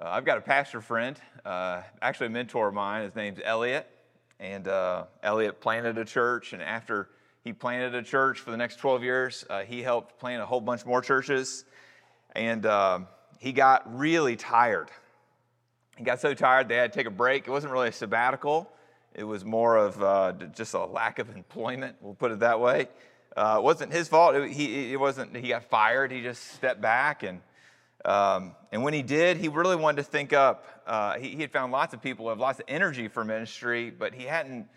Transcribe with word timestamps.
Uh, 0.00 0.10
I've 0.10 0.26
got 0.26 0.36
a 0.36 0.42
pastor 0.42 0.82
friend, 0.82 1.18
uh, 1.46 1.80
actually 2.02 2.26
a 2.26 2.30
mentor 2.30 2.68
of 2.68 2.74
mine. 2.74 3.04
His 3.04 3.16
name's 3.16 3.40
Elliot. 3.42 3.88
And 4.38 4.68
uh, 4.68 5.04
Elliot 5.22 5.62
planted 5.62 5.96
a 5.96 6.04
church. 6.04 6.52
And 6.52 6.60
after 6.60 7.08
he 7.44 7.54
planted 7.54 7.94
a 7.94 8.02
church 8.02 8.40
for 8.40 8.50
the 8.50 8.58
next 8.58 8.76
12 8.76 9.02
years, 9.02 9.46
uh, 9.48 9.62
he 9.62 9.82
helped 9.82 10.18
plant 10.18 10.42
a 10.42 10.46
whole 10.46 10.60
bunch 10.60 10.84
more 10.84 11.00
churches. 11.00 11.64
And 12.34 12.66
um, 12.66 13.06
he 13.38 13.52
got 13.52 13.96
really 13.96 14.36
tired. 14.36 14.90
He 15.96 16.04
got 16.04 16.20
so 16.20 16.34
tired 16.34 16.68
they 16.68 16.76
had 16.76 16.92
to 16.92 16.98
take 16.98 17.06
a 17.06 17.10
break. 17.10 17.48
It 17.48 17.50
wasn't 17.50 17.72
really 17.72 17.88
a 17.88 17.92
sabbatical, 17.92 18.70
it 19.14 19.24
was 19.24 19.46
more 19.46 19.78
of 19.78 20.02
uh, 20.02 20.34
just 20.54 20.74
a 20.74 20.84
lack 20.84 21.18
of 21.18 21.34
employment, 21.34 21.96
we'll 22.02 22.12
put 22.12 22.32
it 22.32 22.40
that 22.40 22.60
way. 22.60 22.88
Uh, 23.34 23.56
it 23.58 23.62
wasn't 23.62 23.90
his 23.90 24.08
fault. 24.08 24.34
It, 24.34 24.50
he, 24.50 24.92
it 24.92 25.00
wasn't, 25.00 25.34
he 25.34 25.48
got 25.48 25.64
fired. 25.64 26.12
He 26.12 26.20
just 26.20 26.52
stepped 26.52 26.82
back 26.82 27.22
and 27.22 27.40
um, 28.06 28.54
and 28.70 28.84
when 28.84 28.94
he 28.94 29.02
did, 29.02 29.36
he 29.36 29.48
really 29.48 29.74
wanted 29.74 29.96
to 29.96 30.04
think 30.04 30.32
up. 30.32 30.64
Uh, 30.86 31.18
he, 31.18 31.30
he, 31.30 31.40
had 31.40 31.50
found 31.50 31.72
lots 31.72 31.92
of 31.92 32.00
people 32.00 32.24
who 32.26 32.28
have 32.28 32.38
lots 32.38 32.60
of 32.60 32.64
energy 32.68 33.08
for 33.08 33.24
ministry, 33.24 33.90
but 33.90 34.14
he 34.14 34.22
hadn't 34.22 34.68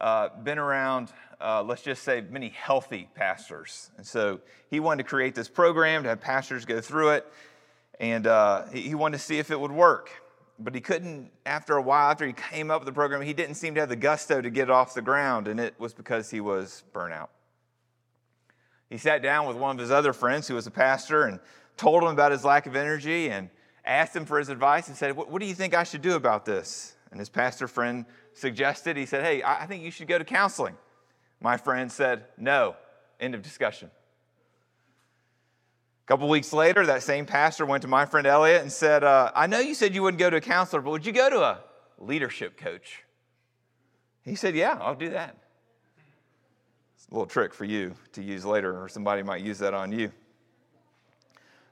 uh, 0.00 0.28
been 0.44 0.56
around, 0.56 1.12
uh, 1.40 1.64
let's 1.64 1.82
just 1.82 2.04
say, 2.04 2.22
many 2.30 2.50
healthy 2.50 3.08
pastors. 3.16 3.90
And 3.96 4.06
so 4.06 4.40
he 4.70 4.78
wanted 4.78 5.02
to 5.02 5.08
create 5.08 5.34
this 5.34 5.48
program 5.48 6.04
to 6.04 6.10
have 6.10 6.20
pastors 6.20 6.64
go 6.64 6.80
through 6.80 7.10
it, 7.10 7.26
and 7.98 8.28
uh, 8.28 8.66
he, 8.72 8.82
he 8.82 8.94
wanted 8.94 9.18
to 9.18 9.22
see 9.24 9.40
if 9.40 9.50
it 9.50 9.58
would 9.58 9.72
work. 9.72 10.10
But 10.60 10.72
he 10.72 10.80
couldn't, 10.80 11.32
after 11.44 11.76
a 11.76 11.82
while, 11.82 12.12
after 12.12 12.24
he 12.24 12.34
came 12.34 12.70
up 12.70 12.82
with 12.82 12.86
the 12.86 12.92
program, 12.92 13.20
he 13.20 13.32
didn't 13.32 13.56
seem 13.56 13.74
to 13.74 13.80
have 13.80 13.88
the 13.88 13.96
gusto 13.96 14.40
to 14.40 14.48
get 14.48 14.64
it 14.64 14.70
off 14.70 14.94
the 14.94 15.02
ground, 15.02 15.48
and 15.48 15.58
it 15.58 15.74
was 15.78 15.92
because 15.92 16.30
he 16.30 16.40
was 16.40 16.84
burnout. 16.94 17.28
He 18.88 18.96
sat 18.96 19.22
down 19.22 19.48
with 19.48 19.56
one 19.56 19.74
of 19.74 19.80
his 19.80 19.90
other 19.90 20.12
friends 20.12 20.46
who 20.46 20.54
was 20.54 20.68
a 20.68 20.70
pastor 20.70 21.24
and 21.24 21.40
told 21.76 22.02
him 22.02 22.10
about 22.10 22.32
his 22.32 22.44
lack 22.44 22.66
of 22.66 22.76
energy 22.76 23.30
and 23.30 23.50
asked 23.84 24.14
him 24.14 24.24
for 24.24 24.38
his 24.38 24.48
advice 24.48 24.88
and 24.88 24.96
said, 24.96 25.16
What, 25.16 25.30
what 25.30 25.40
do 25.40 25.46
you 25.46 25.54
think 25.54 25.74
I 25.74 25.84
should 25.84 26.02
do 26.02 26.14
about 26.14 26.44
this? 26.44 26.96
And 27.10 27.20
his 27.20 27.28
pastor 27.28 27.68
friend 27.68 28.04
suggested, 28.34 28.96
he 28.96 29.06
said, 29.06 29.24
Hey, 29.24 29.42
I, 29.42 29.66
think 29.66 29.82
you 29.82 29.90
should 29.90 30.08
go 30.08 30.18
to 30.18 30.24
counseling. 30.24 30.76
My 31.40 31.56
friend 31.56 31.90
said, 31.90 32.24
No. 32.36 32.76
End 33.18 33.34
of 33.34 33.42
discussion. 33.42 33.90
A 36.04 36.06
couple 36.06 36.28
weeks 36.28 36.52
later, 36.52 36.86
that 36.86 37.02
same 37.02 37.26
pastor 37.26 37.66
went 37.66 37.82
to 37.82 37.88
my 37.88 38.06
friend 38.06 38.26
Elliot 38.26 38.62
and 38.62 38.70
said, 38.70 39.02
uh, 39.02 39.32
I 39.34 39.48
know 39.48 39.58
you 39.58 39.74
said 39.74 39.92
you 39.94 40.02
wouldn't 40.02 40.20
go 40.20 40.30
to 40.30 40.36
a 40.36 40.40
counselor, 40.40 40.80
but 40.80 40.90
would 40.90 41.04
you 41.06 41.12
go 41.12 41.28
to 41.28 41.40
a 41.40 41.64
leadership 41.98 42.56
coach? 42.56 43.02
He 44.22 44.34
said, 44.34 44.54
Yeah, 44.54 44.78
I'll 44.80 44.94
do 44.94 45.10
that. 45.10 45.36
It's 46.96 47.06
a 47.10 47.14
little 47.14 47.26
trick 47.26 47.54
for 47.54 47.64
you 47.64 47.94
to 48.12 48.22
use 48.22 48.44
later, 48.44 48.82
or 48.82 48.88
somebody 48.88 49.22
might 49.22 49.42
use 49.42 49.58
that 49.60 49.72
on 49.72 49.92
you. 49.92 50.12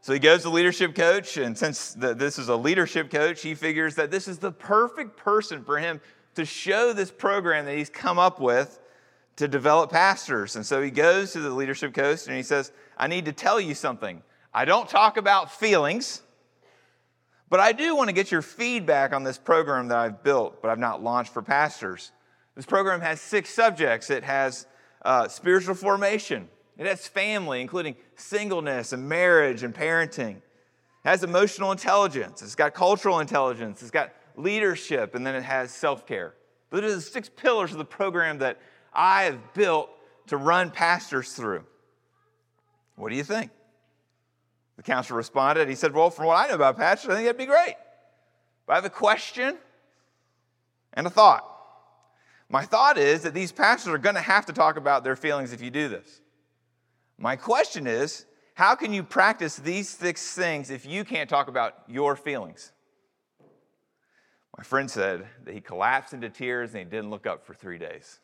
So 0.04 0.12
he 0.12 0.18
goes 0.18 0.42
to 0.42 0.50
leadership 0.50 0.94
coach, 0.94 1.38
and 1.38 1.56
since 1.56 1.94
the, 1.94 2.12
this 2.12 2.38
is 2.38 2.50
a 2.50 2.56
leadership 2.56 3.10
coach, 3.10 3.40
he 3.40 3.54
figures 3.54 3.94
that 3.94 4.10
this 4.10 4.28
is 4.28 4.36
the 4.36 4.52
perfect 4.52 5.16
person 5.16 5.64
for 5.64 5.78
him 5.78 5.98
to 6.34 6.44
show 6.44 6.92
this 6.92 7.10
program 7.10 7.64
that 7.64 7.74
he's 7.74 7.88
come 7.88 8.18
up 8.18 8.38
with 8.38 8.78
to 9.36 9.48
develop 9.48 9.90
pastors. 9.90 10.56
And 10.56 10.66
so 10.66 10.82
he 10.82 10.90
goes 10.90 11.32
to 11.32 11.40
the 11.40 11.48
leadership 11.48 11.94
coach 11.94 12.26
and 12.26 12.36
he 12.36 12.42
says, 12.42 12.70
I 12.98 13.06
need 13.06 13.24
to 13.24 13.32
tell 13.32 13.58
you 13.58 13.74
something. 13.74 14.22
I 14.52 14.66
don't 14.66 14.90
talk 14.90 15.16
about 15.16 15.50
feelings, 15.50 16.20
but 17.48 17.60
I 17.60 17.72
do 17.72 17.96
want 17.96 18.08
to 18.08 18.14
get 18.14 18.30
your 18.30 18.42
feedback 18.42 19.14
on 19.14 19.24
this 19.24 19.38
program 19.38 19.88
that 19.88 19.96
I've 19.96 20.22
built, 20.22 20.60
but 20.60 20.70
I've 20.70 20.78
not 20.78 21.02
launched 21.02 21.32
for 21.32 21.40
pastors. 21.40 22.12
This 22.56 22.66
program 22.66 23.00
has 23.00 23.22
six 23.22 23.54
subjects 23.54 24.10
it 24.10 24.22
has 24.22 24.66
uh, 25.02 25.28
spiritual 25.28 25.74
formation, 25.74 26.50
it 26.76 26.86
has 26.86 27.06
family, 27.06 27.60
including 27.60 27.96
singleness 28.16 28.92
and 28.92 29.08
marriage 29.08 29.62
and 29.62 29.74
parenting. 29.74 30.36
It 30.36 30.42
has 31.04 31.22
emotional 31.22 31.70
intelligence. 31.70 32.42
It's 32.42 32.54
got 32.54 32.74
cultural 32.74 33.20
intelligence. 33.20 33.82
It's 33.82 33.90
got 33.90 34.12
leadership, 34.36 35.14
and 35.14 35.26
then 35.26 35.34
it 35.34 35.44
has 35.44 35.70
self 35.70 36.06
care. 36.06 36.34
Those 36.70 36.82
are 36.82 36.94
the 36.96 37.00
six 37.00 37.28
pillars 37.28 37.72
of 37.72 37.78
the 37.78 37.84
program 37.84 38.38
that 38.38 38.58
I 38.92 39.24
have 39.24 39.54
built 39.54 39.90
to 40.28 40.36
run 40.36 40.70
pastors 40.70 41.32
through. 41.32 41.64
What 42.96 43.10
do 43.10 43.16
you 43.16 43.24
think? 43.24 43.50
The 44.76 44.82
counselor 44.82 45.16
responded. 45.16 45.68
He 45.68 45.74
said, 45.74 45.94
Well, 45.94 46.10
from 46.10 46.26
what 46.26 46.36
I 46.36 46.48
know 46.48 46.54
about 46.54 46.76
pastors, 46.76 47.10
I 47.10 47.14
think 47.14 47.26
that'd 47.26 47.38
be 47.38 47.46
great. 47.46 47.76
But 48.66 48.72
I 48.72 48.76
have 48.76 48.84
a 48.84 48.90
question 48.90 49.56
and 50.94 51.06
a 51.06 51.10
thought. 51.10 51.48
My 52.48 52.64
thought 52.64 52.98
is 52.98 53.22
that 53.22 53.34
these 53.34 53.52
pastors 53.52 53.92
are 53.92 53.98
going 53.98 54.14
to 54.14 54.20
have 54.20 54.46
to 54.46 54.52
talk 54.52 54.76
about 54.76 55.04
their 55.04 55.16
feelings 55.16 55.52
if 55.52 55.60
you 55.60 55.70
do 55.70 55.88
this. 55.88 56.20
My 57.18 57.36
question 57.36 57.86
is 57.86 58.26
how 58.54 58.74
can 58.74 58.92
you 58.92 59.02
practice 59.02 59.56
these 59.56 59.88
six 59.88 60.34
things 60.34 60.70
if 60.70 60.86
you 60.86 61.04
can't 61.04 61.28
talk 61.28 61.48
about 61.48 61.74
your 61.88 62.16
feelings? 62.16 62.72
My 64.56 64.62
friend 64.62 64.88
said 64.88 65.26
that 65.44 65.52
he 65.52 65.60
collapsed 65.60 66.14
into 66.14 66.30
tears 66.30 66.70
and 66.70 66.78
he 66.78 66.84
didn't 66.84 67.10
look 67.10 67.26
up 67.26 67.44
for 67.44 67.54
three 67.54 67.78
days. 67.78 68.20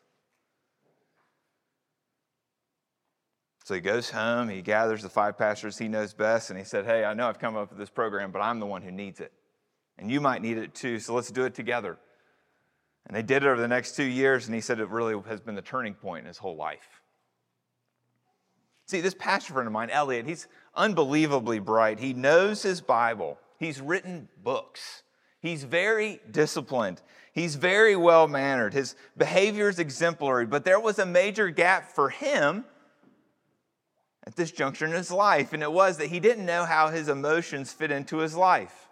So 3.65 3.75
he 3.75 3.81
goes 3.81 4.09
home, 4.09 4.49
he 4.49 4.61
gathers 4.61 5.03
the 5.03 5.09
five 5.09 5.37
pastors 5.37 5.77
he 5.77 5.87
knows 5.87 6.13
best, 6.13 6.49
and 6.49 6.57
he 6.57 6.65
said, 6.65 6.85
Hey, 6.85 7.03
I 7.03 7.13
know 7.13 7.27
I've 7.27 7.39
come 7.39 7.55
up 7.55 7.69
with 7.69 7.77
this 7.77 7.89
program, 7.89 8.31
but 8.31 8.39
I'm 8.39 8.59
the 8.59 8.65
one 8.65 8.81
who 8.81 8.91
needs 8.91 9.19
it. 9.19 9.31
And 9.97 10.09
you 10.09 10.19
might 10.19 10.41
need 10.41 10.57
it 10.57 10.73
too, 10.73 10.99
so 10.99 11.13
let's 11.13 11.29
do 11.29 11.45
it 11.45 11.53
together. 11.53 11.97
And 13.05 13.15
they 13.15 13.21
did 13.21 13.43
it 13.43 13.47
over 13.47 13.61
the 13.61 13.67
next 13.67 13.95
two 13.95 14.03
years, 14.03 14.47
and 14.47 14.55
he 14.55 14.61
said 14.61 14.79
it 14.79 14.89
really 14.89 15.15
has 15.27 15.41
been 15.41 15.55
the 15.55 15.61
turning 15.61 15.93
point 15.93 16.21
in 16.21 16.27
his 16.27 16.37
whole 16.37 16.55
life. 16.55 17.00
See, 18.91 18.99
this 18.99 19.13
pastor 19.13 19.53
friend 19.53 19.67
of 19.67 19.71
mine, 19.71 19.89
Elliot, 19.89 20.25
he's 20.25 20.49
unbelievably 20.75 21.59
bright. 21.59 21.97
He 21.97 22.11
knows 22.11 22.61
his 22.61 22.81
Bible, 22.81 23.37
he's 23.57 23.79
written 23.79 24.27
books, 24.43 25.03
he's 25.39 25.63
very 25.63 26.19
disciplined, 26.29 27.01
he's 27.31 27.55
very 27.55 27.95
well 27.95 28.27
mannered, 28.27 28.73
his 28.73 28.97
behavior 29.15 29.69
is 29.69 29.79
exemplary, 29.79 30.45
but 30.45 30.65
there 30.65 30.77
was 30.77 30.99
a 30.99 31.05
major 31.05 31.47
gap 31.47 31.93
for 31.93 32.09
him 32.09 32.65
at 34.27 34.35
this 34.35 34.51
juncture 34.51 34.87
in 34.87 34.91
his 34.91 35.09
life, 35.09 35.53
and 35.53 35.63
it 35.63 35.71
was 35.71 35.95
that 35.95 36.07
he 36.07 36.19
didn't 36.19 36.45
know 36.45 36.65
how 36.65 36.89
his 36.89 37.07
emotions 37.07 37.71
fit 37.71 37.91
into 37.91 38.17
his 38.17 38.35
life. 38.35 38.89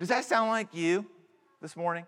Does 0.00 0.08
that 0.08 0.24
sound 0.24 0.50
like 0.50 0.74
you 0.74 1.06
this 1.62 1.76
morning? 1.76 2.06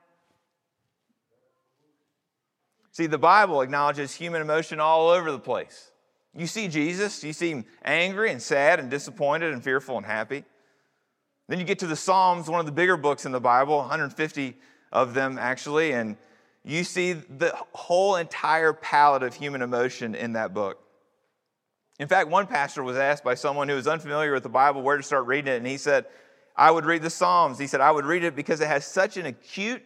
See, 2.91 3.07
the 3.07 3.19
Bible 3.19 3.61
acknowledges 3.61 4.17
human 4.17 4.43
emotion 4.43 4.81
all 4.81 5.11
over 5.11 5.31
the 5.31 5.39
place. 5.39 5.93
You 6.37 6.47
see 6.47 6.69
Jesus, 6.69 7.25
you 7.25 7.33
see 7.33 7.51
him 7.51 7.65
angry 7.85 8.31
and 8.31 8.43
sad 8.43 8.79
and 8.79 8.91
disappointed 8.91 9.53
and 9.53 9.65
fearful 9.65 9.97
and 9.97 10.05
happy. 10.05 10.45
Then 11.49 11.59
you 11.59 11.65
get 11.65 11.79
to 11.79 11.87
the 11.87 11.97
Psalms, 11.97 12.51
one 12.51 12.61
of 12.61 12.67
the 12.67 12.73
bigger 12.73 12.97
books 12.97 13.25
in 13.25 13.33
the 13.33 13.41
Bible, 13.41 13.79
150 13.79 14.57
of 14.93 15.15
them 15.15 15.39
actually, 15.39 15.93
and 15.93 16.17
you 16.65 16.85
see 16.85 17.13
the 17.13 17.55
whole 17.73 18.17
entire 18.17 18.73
palette 18.73 19.23
of 19.23 19.35
human 19.35 19.63
emotion 19.63 20.15
in 20.15 20.33
that 20.33 20.53
book. 20.53 20.79
In 21.99 22.09
fact, 22.09 22.29
one 22.29 22.47
pastor 22.47 22.83
was 22.83 22.97
asked 22.97 23.25
by 23.25 23.35
someone 23.35 23.69
who 23.69 23.77
was 23.77 23.87
unfamiliar 23.87 24.33
with 24.33 24.43
the 24.43 24.49
Bible 24.49 24.83
where 24.83 24.97
to 24.97 25.03
start 25.03 25.27
reading 25.27 25.53
it, 25.53 25.57
and 25.57 25.67
he 25.67 25.79
said, 25.79 26.05
I 26.57 26.71
would 26.71 26.85
read 26.85 27.03
the 27.03 27.11
Psalms. 27.11 27.59
He 27.59 27.67
said, 27.67 27.81
I 27.81 27.91
would 27.91 28.05
read 28.05 28.25
it 28.25 28.35
because 28.35 28.61
it 28.61 28.69
has 28.69 28.85
such 28.85 29.17
an 29.17 29.27
acute 29.27 29.83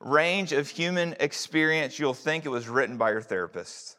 range 0.00 0.52
of 0.52 0.68
human 0.68 1.14
experience, 1.20 1.98
you'll 1.98 2.14
think 2.14 2.46
it 2.46 2.48
was 2.48 2.68
written 2.68 2.96
by 2.96 3.10
your 3.10 3.20
therapist. 3.20 3.96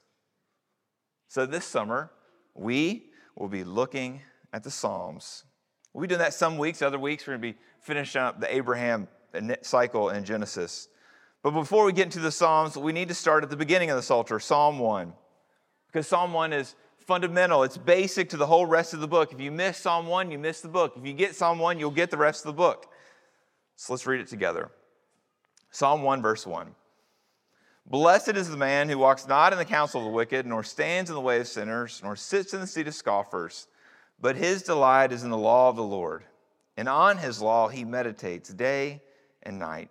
So 1.31 1.45
this 1.45 1.63
summer, 1.63 2.11
we 2.55 3.05
will 3.37 3.47
be 3.47 3.63
looking 3.63 4.19
at 4.51 4.65
the 4.65 4.69
Psalms. 4.69 5.45
We'll 5.93 6.01
be 6.01 6.09
doing 6.09 6.19
that 6.19 6.33
some 6.33 6.57
weeks, 6.57 6.81
other 6.81 6.99
weeks, 6.99 7.25
we're 7.25 7.37
going 7.37 7.53
to 7.53 7.53
be 7.53 7.59
finishing 7.79 8.21
up 8.21 8.41
the 8.41 8.53
Abraham 8.53 9.07
cycle 9.61 10.09
in 10.09 10.25
Genesis. 10.25 10.89
But 11.41 11.51
before 11.51 11.85
we 11.85 11.93
get 11.93 12.03
into 12.03 12.19
the 12.19 12.33
Psalms, 12.33 12.75
we 12.75 12.91
need 12.91 13.07
to 13.07 13.13
start 13.13 13.45
at 13.45 13.49
the 13.49 13.55
beginning 13.55 13.89
of 13.89 13.95
the 13.95 14.01
Psalter, 14.01 14.41
Psalm 14.41 14.77
1. 14.77 15.13
Because 15.87 16.05
Psalm 16.05 16.33
1 16.33 16.51
is 16.51 16.75
fundamental, 16.97 17.63
it's 17.63 17.77
basic 17.77 18.27
to 18.31 18.35
the 18.35 18.45
whole 18.45 18.65
rest 18.65 18.93
of 18.93 18.99
the 18.99 19.07
book. 19.07 19.31
If 19.31 19.39
you 19.39 19.51
miss 19.51 19.77
Psalm 19.77 20.07
1, 20.07 20.31
you 20.31 20.37
miss 20.37 20.59
the 20.59 20.67
book. 20.67 20.95
If 20.97 21.05
you 21.05 21.13
get 21.13 21.33
Psalm 21.33 21.59
1, 21.59 21.79
you'll 21.79 21.91
get 21.91 22.11
the 22.11 22.17
rest 22.17 22.45
of 22.45 22.47
the 22.47 22.57
book. 22.57 22.87
So 23.77 23.93
let's 23.93 24.05
read 24.05 24.19
it 24.19 24.27
together. 24.27 24.69
Psalm 25.69 26.01
1, 26.01 26.21
verse 26.21 26.45
1. 26.45 26.75
Blessed 27.85 28.35
is 28.37 28.49
the 28.49 28.57
man 28.57 28.89
who 28.89 28.97
walks 28.97 29.27
not 29.27 29.53
in 29.53 29.59
the 29.59 29.65
counsel 29.65 30.01
of 30.01 30.05
the 30.05 30.11
wicked, 30.11 30.45
nor 30.45 30.63
stands 30.63 31.09
in 31.09 31.15
the 31.15 31.21
way 31.21 31.39
of 31.39 31.47
sinners, 31.47 31.99
nor 32.03 32.15
sits 32.15 32.53
in 32.53 32.61
the 32.61 32.67
seat 32.67 32.87
of 32.87 32.95
scoffers, 32.95 33.67
but 34.19 34.35
his 34.35 34.63
delight 34.63 35.11
is 35.11 35.23
in 35.23 35.29
the 35.29 35.37
law 35.37 35.69
of 35.69 35.75
the 35.75 35.83
Lord. 35.83 36.23
And 36.77 36.87
on 36.87 37.17
his 37.17 37.41
law 37.41 37.67
he 37.67 37.83
meditates 37.83 38.49
day 38.49 39.01
and 39.43 39.59
night. 39.59 39.89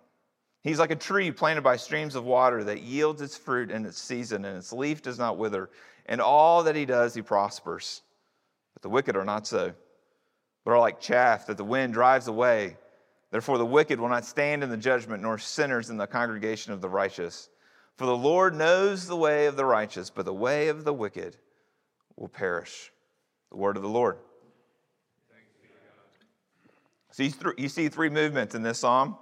He's 0.63 0.79
like 0.79 0.91
a 0.91 0.95
tree 0.95 1.31
planted 1.31 1.63
by 1.63 1.75
streams 1.75 2.15
of 2.15 2.23
water 2.23 2.63
that 2.63 2.81
yields 2.81 3.21
its 3.21 3.37
fruit 3.37 3.71
in 3.71 3.85
its 3.85 4.01
season, 4.01 4.45
and 4.45 4.57
its 4.57 4.71
leaf 4.71 5.01
does 5.01 5.19
not 5.19 5.37
wither. 5.37 5.69
And 6.05 6.21
all 6.21 6.63
that 6.63 6.75
he 6.75 6.85
does, 6.85 7.13
he 7.13 7.21
prospers. 7.21 8.01
But 8.73 8.83
the 8.83 8.89
wicked 8.89 9.15
are 9.15 9.25
not 9.25 9.47
so, 9.47 9.73
but 10.63 10.71
are 10.71 10.79
like 10.79 10.99
chaff 10.99 11.47
that 11.47 11.57
the 11.57 11.63
wind 11.63 11.93
drives 11.93 12.27
away. 12.27 12.77
Therefore, 13.31 13.57
the 13.57 13.65
wicked 13.65 13.99
will 13.99 14.09
not 14.09 14.25
stand 14.25 14.63
in 14.63 14.69
the 14.69 14.77
judgment, 14.77 15.23
nor 15.23 15.37
sinners 15.37 15.89
in 15.89 15.97
the 15.97 16.07
congregation 16.07 16.73
of 16.73 16.81
the 16.81 16.89
righteous. 16.89 17.49
For 17.97 18.05
the 18.05 18.15
Lord 18.15 18.55
knows 18.55 19.07
the 19.07 19.15
way 19.15 19.45
of 19.45 19.55
the 19.55 19.65
righteous, 19.65 20.09
but 20.09 20.25
the 20.25 20.33
way 20.33 20.69
of 20.69 20.83
the 20.83 20.93
wicked 20.93 21.37
will 22.15 22.29
perish. 22.29 22.91
The 23.51 23.57
word 23.57 23.77
of 23.77 23.83
the 23.83 23.89
Lord. 23.89 24.17
So 27.11 27.23
you, 27.57 27.67
see 27.67 27.89
three 27.89 28.09
movements 28.09 28.55
in 28.55 28.63
this 28.63 28.79
psalm. 28.79 29.17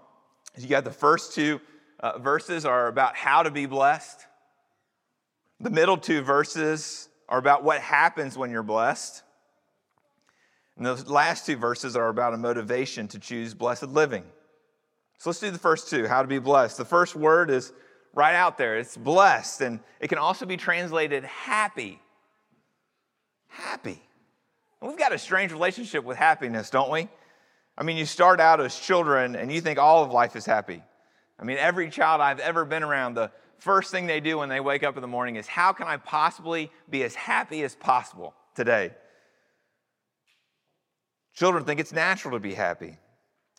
You 0.58 0.68
got 0.68 0.84
the 0.84 0.92
first 0.92 1.34
two 1.34 1.60
uh, 2.00 2.20
verses 2.20 2.64
are 2.64 2.88
about 2.88 3.16
how 3.16 3.44
to 3.44 3.52
be 3.52 3.66
blessed. 3.66 4.26
The 5.60 5.72
middle 5.72 5.98
two 5.98 6.22
verses 6.22 7.10
are 7.28 7.40
about 7.40 7.64
what 7.64 7.82
happens 7.82 8.38
when 8.38 8.52
you're 8.52 8.64
blessed. 8.64 9.24
And 10.78 10.86
the 10.86 10.96
last 11.12 11.46
two 11.46 11.58
verses 11.58 11.96
are 11.96 12.08
about 12.08 12.34
a 12.34 12.38
motivation 12.38 13.08
to 13.10 13.20
choose 13.20 13.54
blessed 13.54 13.84
living. 13.84 14.24
So 15.18 15.30
let's 15.32 15.40
do 15.40 15.52
the 15.52 15.60
first 15.60 15.90
two 15.90 16.08
how 16.08 16.22
to 16.22 16.28
be 16.28 16.40
blessed. 16.40 16.78
The 16.78 16.86
first 16.86 17.16
word 17.16 17.50
is 17.50 17.74
right 18.14 18.36
out 18.36 18.58
there 18.58 18.78
it's 18.78 18.98
blessed, 18.98 19.62
and 19.62 19.80
it 20.00 20.08
can 20.08 20.18
also 20.18 20.46
be 20.46 20.58
translated 20.58 21.24
happy. 21.24 22.00
Happy. 23.48 24.02
We've 24.82 24.98
got 24.98 25.12
a 25.12 25.18
strange 25.18 25.52
relationship 25.52 26.04
with 26.04 26.18
happiness, 26.18 26.70
don't 26.70 26.92
we? 26.92 27.10
I 27.78 27.84
mean, 27.84 27.98
you 27.98 28.06
start 28.06 28.40
out 28.40 28.62
as 28.62 28.78
children 28.78 29.36
and 29.36 29.52
you 29.52 29.62
think 29.62 29.80
all 29.80 30.04
of 30.04 30.12
life 30.12 30.36
is 30.36 30.46
happy. 30.46 30.84
I 31.40 31.44
mean, 31.44 31.58
every 31.58 31.90
child 31.90 32.22
I've 32.22 32.40
ever 32.40 32.66
been 32.66 32.84
around, 32.84 33.14
the 33.14 33.32
first 33.58 33.92
thing 33.92 34.08
they 34.08 34.20
do 34.20 34.38
when 34.38 34.50
they 34.50 34.60
wake 34.60 34.84
up 34.84 34.96
in 34.96 35.02
the 35.02 35.08
morning 35.08 35.38
is, 35.38 35.48
How 35.48 35.74
can 35.74 35.88
I 35.88 35.98
possibly 35.98 36.72
be 36.90 37.04
as 37.04 37.16
happy 37.16 37.64
as 37.64 37.76
possible 37.76 38.34
today? 38.56 38.92
Children 41.34 41.64
think 41.64 41.80
it's 41.80 41.94
natural 41.94 42.34
to 42.34 42.40
be 42.40 42.54
happy. 42.54 42.98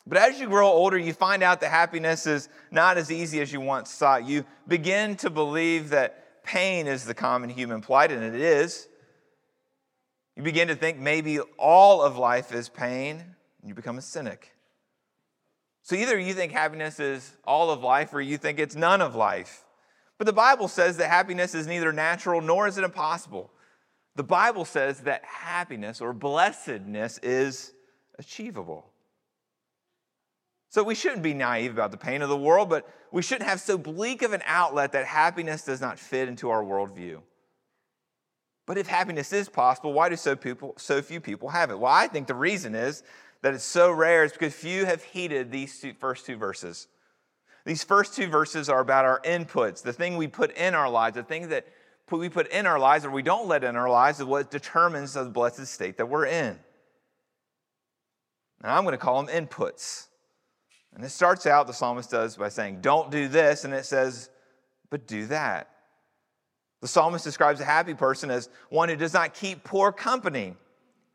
But 0.07 0.17
as 0.17 0.39
you 0.39 0.47
grow 0.47 0.67
older, 0.67 0.97
you 0.97 1.13
find 1.13 1.43
out 1.43 1.61
that 1.61 1.69
happiness 1.69 2.25
is 2.25 2.49
not 2.71 2.97
as 2.97 3.11
easy 3.11 3.39
as 3.39 3.53
you 3.53 3.61
once 3.61 3.93
thought. 3.93 4.25
You 4.25 4.45
begin 4.67 5.15
to 5.17 5.29
believe 5.29 5.89
that 5.89 6.43
pain 6.43 6.87
is 6.87 7.05
the 7.05 7.13
common 7.13 7.49
human 7.49 7.81
plight, 7.81 8.11
and 8.11 8.23
it 8.23 8.39
is. 8.39 8.87
You 10.35 10.43
begin 10.43 10.69
to 10.69 10.75
think 10.75 10.97
maybe 10.97 11.39
all 11.59 12.01
of 12.01 12.17
life 12.17 12.53
is 12.53 12.67
pain, 12.67 13.17
and 13.17 13.69
you 13.69 13.75
become 13.75 13.97
a 13.97 14.01
cynic. 14.01 14.51
So 15.83 15.95
either 15.95 16.17
you 16.17 16.33
think 16.33 16.51
happiness 16.51 16.99
is 16.99 17.35
all 17.43 17.71
of 17.71 17.83
life 17.83 18.13
or 18.13 18.21
you 18.21 18.37
think 18.37 18.59
it's 18.59 18.75
none 18.75 19.01
of 19.01 19.15
life. 19.15 19.65
But 20.17 20.27
the 20.27 20.33
Bible 20.33 20.67
says 20.67 20.97
that 20.97 21.09
happiness 21.09 21.55
is 21.55 21.65
neither 21.65 21.91
natural 21.91 22.41
nor 22.41 22.67
is 22.67 22.77
it 22.77 22.83
impossible. 22.83 23.51
The 24.15 24.23
Bible 24.23 24.65
says 24.65 25.01
that 25.01 25.23
happiness 25.25 26.01
or 26.01 26.13
blessedness 26.13 27.17
is 27.23 27.73
achievable. 28.19 28.90
So 30.71 30.83
we 30.83 30.95
shouldn't 30.95 31.21
be 31.21 31.33
naive 31.33 31.73
about 31.73 31.91
the 31.91 31.97
pain 31.97 32.21
of 32.21 32.29
the 32.29 32.37
world, 32.37 32.69
but 32.69 32.87
we 33.11 33.21
shouldn't 33.21 33.49
have 33.49 33.59
so 33.59 33.77
bleak 33.77 34.21
of 34.21 34.31
an 34.31 34.41
outlet 34.45 34.93
that 34.93 35.05
happiness 35.05 35.65
does 35.65 35.81
not 35.81 35.99
fit 35.99 36.29
into 36.29 36.49
our 36.49 36.63
worldview. 36.63 37.21
But 38.65 38.77
if 38.77 38.87
happiness 38.87 39.33
is 39.33 39.49
possible, 39.49 39.91
why 39.91 40.07
do 40.07 40.15
so, 40.15 40.33
people, 40.33 40.73
so 40.77 41.01
few 41.01 41.19
people 41.19 41.49
have 41.49 41.71
it? 41.71 41.79
Well, 41.79 41.91
I 41.91 42.07
think 42.07 42.27
the 42.27 42.35
reason 42.35 42.73
is 42.73 43.03
that 43.41 43.53
it's 43.53 43.65
so 43.65 43.91
rare 43.91 44.23
is 44.23 44.31
because 44.31 44.53
few 44.53 44.85
have 44.85 45.03
heeded 45.03 45.51
these 45.51 45.77
two, 45.77 45.93
first 45.93 46.25
two 46.25 46.37
verses. 46.37 46.87
These 47.65 47.83
first 47.83 48.15
two 48.15 48.27
verses 48.27 48.69
are 48.69 48.79
about 48.79 49.03
our 49.03 49.19
inputs, 49.25 49.83
the 49.83 49.91
thing 49.91 50.15
we 50.15 50.27
put 50.27 50.55
in 50.55 50.73
our 50.73 50.89
lives, 50.89 51.15
the 51.15 51.23
thing 51.23 51.49
that 51.49 51.67
we 52.09 52.29
put 52.29 52.47
in 52.47 52.65
our 52.65 52.79
lives 52.79 53.03
or 53.03 53.11
we 53.11 53.23
don't 53.23 53.49
let 53.49 53.65
in 53.65 53.75
our 53.75 53.89
lives 53.89 54.19
is 54.19 54.25
what 54.25 54.49
determines 54.49 55.13
the 55.13 55.25
blessed 55.25 55.67
state 55.67 55.97
that 55.97 56.07
we're 56.07 56.27
in. 56.27 56.57
And 58.61 58.71
I'm 58.71 58.83
going 58.83 58.93
to 58.93 58.97
call 58.97 59.21
them 59.21 59.47
inputs. 59.47 60.07
And 60.93 61.03
it 61.03 61.09
starts 61.09 61.45
out, 61.45 61.67
the 61.67 61.73
psalmist 61.73 62.11
does, 62.11 62.35
by 62.35 62.49
saying, 62.49 62.81
Don't 62.81 63.11
do 63.11 63.27
this. 63.27 63.63
And 63.63 63.73
it 63.73 63.85
says, 63.85 64.29
But 64.89 65.07
do 65.07 65.25
that. 65.27 65.69
The 66.81 66.87
psalmist 66.87 67.23
describes 67.23 67.61
a 67.61 67.65
happy 67.65 67.93
person 67.93 68.31
as 68.31 68.49
one 68.69 68.89
who 68.89 68.95
does 68.95 69.13
not 69.13 69.33
keep 69.33 69.63
poor 69.63 69.91
company 69.91 70.55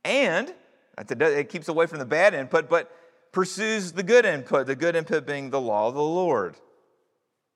and 0.04 0.54
it 0.98 1.48
keeps 1.48 1.68
away 1.68 1.86
from 1.86 1.98
the 1.98 2.04
bad 2.04 2.32
input, 2.32 2.70
but 2.70 2.90
pursues 3.32 3.92
the 3.92 4.02
good 4.02 4.24
input, 4.24 4.66
the 4.66 4.76
good 4.76 4.96
input 4.96 5.26
being 5.26 5.50
the 5.50 5.60
law 5.60 5.88
of 5.88 5.94
the 5.94 6.00
Lord. 6.00 6.56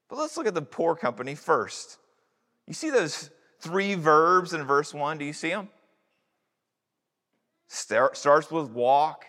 But 0.08 0.19
let's 0.19 0.37
look 0.37 0.46
at 0.46 0.55
the 0.55 0.62
poor 0.62 0.96
company 0.96 1.34
first. 1.34 1.99
You 2.67 2.75
see 2.75 2.90
those 2.90 3.31
three 3.61 3.94
verbs 3.94 4.52
in 4.52 4.64
verse 4.64 4.93
1? 4.93 5.19
Do 5.19 5.25
you 5.25 5.32
see 5.32 5.50
them? 5.50 5.69
starts 7.69 8.50
with 8.50 8.70
walk, 8.70 9.25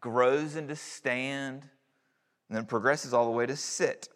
grows 0.00 0.56
into 0.56 0.76
stand, 0.76 1.62
and 2.48 2.56
then 2.56 2.64
progresses 2.64 3.14
all 3.14 3.26
the 3.26 3.30
way 3.30 3.46
to 3.46 3.56
sit. 3.56 4.08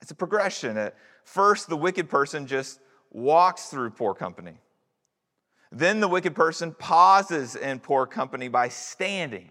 It's 0.00 0.10
a 0.10 0.14
progression. 0.14 0.76
At 0.76 0.96
first, 1.24 1.68
the 1.68 1.76
wicked 1.76 2.08
person 2.10 2.46
just 2.46 2.80
walks 3.10 3.66
through 3.66 3.90
poor 3.90 4.14
company. 4.14 4.58
Then 5.70 6.00
the 6.00 6.08
wicked 6.08 6.34
person 6.34 6.74
pauses 6.74 7.56
in 7.56 7.78
poor 7.78 8.06
company 8.06 8.48
by 8.48 8.68
standing. 8.68 9.50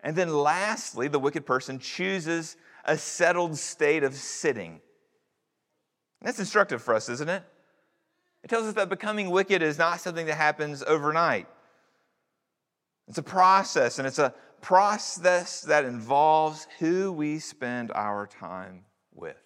And 0.00 0.16
then 0.16 0.34
lastly, 0.34 1.08
the 1.08 1.18
wicked 1.18 1.46
person 1.46 1.78
chooses 1.78 2.56
a 2.84 2.98
settled 2.98 3.56
state 3.56 4.02
of 4.02 4.14
sitting. 4.14 4.80
That's 6.22 6.38
instructive 6.38 6.82
for 6.82 6.94
us, 6.94 7.08
isn't 7.08 7.28
it? 7.28 7.42
It 8.42 8.48
tells 8.48 8.66
us 8.66 8.74
that 8.74 8.88
becoming 8.88 9.30
wicked 9.30 9.62
is 9.62 9.78
not 9.78 10.00
something 10.00 10.26
that 10.26 10.34
happens 10.34 10.82
overnight. 10.82 11.46
It's 13.08 13.18
a 13.18 13.22
process, 13.22 13.98
and 13.98 14.06
it's 14.06 14.18
a 14.18 14.34
process 14.60 15.60
that 15.62 15.84
involves 15.84 16.66
who 16.78 17.12
we 17.12 17.38
spend 17.38 17.92
our 17.92 18.26
time 18.26 18.84
with. 19.14 19.36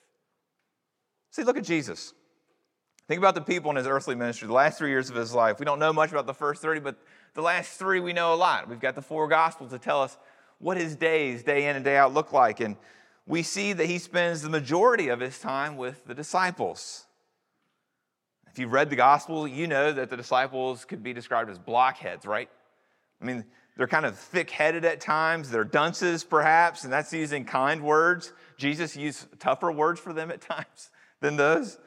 See, 1.31 1.43
look 1.43 1.56
at 1.56 1.64
Jesus. 1.64 2.14
Think 3.08 3.19
about 3.19 3.34
the 3.34 3.40
people 3.40 3.70
in 3.70 3.76
his 3.76 3.87
earthly 3.87 4.14
ministry, 4.14 4.46
the 4.46 4.55
last 4.55 4.78
three 4.78 4.90
years 4.90 5.08
of 5.08 5.16
his 5.16 5.34
life. 5.34 5.58
We 5.58 5.64
don't 5.64 5.78
know 5.78 5.93
much 5.93 6.10
about 6.10 6.26
the 6.26 6.34
first 6.34 6.60
30, 6.60 6.81
but 6.81 6.96
the 7.34 7.43
last 7.43 7.78
three 7.78 8.00
we 8.00 8.12
know 8.12 8.34
a 8.34 8.37
lot. 8.37 8.69
We've 8.69 8.78
got 8.78 8.94
the 8.94 9.02
four 9.02 9.26
gospels 9.28 9.70
to 9.70 9.78
tell 9.78 10.02
us 10.02 10.16
what 10.58 10.76
his 10.76 10.94
days, 10.94 11.43
day 11.43 11.69
in 11.69 11.76
and 11.76 11.84
day 11.84 11.96
out, 11.96 12.12
look 12.12 12.32
like. 12.32 12.60
And 12.60 12.76
we 13.26 13.43
see 13.43 13.72
that 13.72 13.87
he 13.87 13.99
spends 13.99 14.43
the 14.43 14.50
majority 14.50 15.08
of 15.08 15.20
his 15.20 15.38
time 15.38 15.76
with 15.76 16.05
the 16.05 16.14
disciples. 16.14 17.06
If 18.50 18.58
you've 18.58 18.72
read 18.72 18.90
the 18.90 18.96
gospel, 18.96 19.49
you 19.49 19.66
know 19.66 19.93
that 19.93 20.10
the 20.10 20.16
disciples 20.16 20.84
could 20.84 21.02
be 21.02 21.12
described 21.12 21.50
as 21.50 21.58
blockheads, 21.58 22.26
right? 22.26 22.50
I 23.20 23.25
mean, 23.25 23.44
they're 23.76 23.87
kind 23.87 24.06
of 24.06 24.19
thick 24.19 24.50
headed 24.50 24.85
at 24.85 25.00
times. 25.00 25.50
They're 25.50 25.65
dunces, 25.65 26.25
perhaps, 26.25 26.85
and 26.85 26.93
that's 26.93 27.12
using 27.12 27.44
kind 27.44 27.82
words. 27.82 28.32
Jesus 28.56 28.97
used 28.97 29.26
tougher 29.38 29.70
words 29.70 30.00
for 30.00 30.12
them 30.12 30.31
at 30.31 30.41
times 30.41 30.91
than 31.20 31.37
those. 31.37 31.79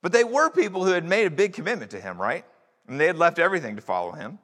But 0.00 0.12
they 0.12 0.24
were 0.24 0.50
people 0.50 0.84
who 0.84 0.92
had 0.92 1.04
made 1.04 1.26
a 1.26 1.30
big 1.30 1.52
commitment 1.52 1.90
to 1.92 2.00
him, 2.00 2.20
right? 2.20 2.44
And 2.88 3.00
they 3.00 3.06
had 3.06 3.18
left 3.18 3.38
everything 3.38 3.76
to 3.76 3.82
follow 3.82 4.12
him. 4.12 4.38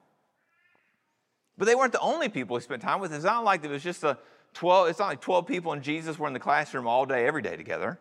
But 1.57 1.65
they 1.65 1.75
weren't 1.75 1.91
the 1.91 1.99
only 1.99 2.29
people 2.29 2.55
he 2.55 2.63
spent 2.63 2.81
time 2.81 3.01
with. 3.01 3.13
It's 3.13 3.25
not 3.25 3.43
like 3.43 3.63
it 3.65 3.69
was 3.69 3.83
just 3.83 4.03
a 4.03 4.17
12, 4.53 4.89
it's 4.89 4.99
not 4.99 5.09
like 5.09 5.21
12 5.21 5.45
people 5.45 5.73
and 5.73 5.83
Jesus 5.83 6.17
were 6.17 6.27
in 6.27 6.33
the 6.33 6.39
classroom 6.39 6.87
all 6.87 7.05
day, 7.05 7.27
every 7.27 7.41
day 7.41 7.57
together. 7.57 7.99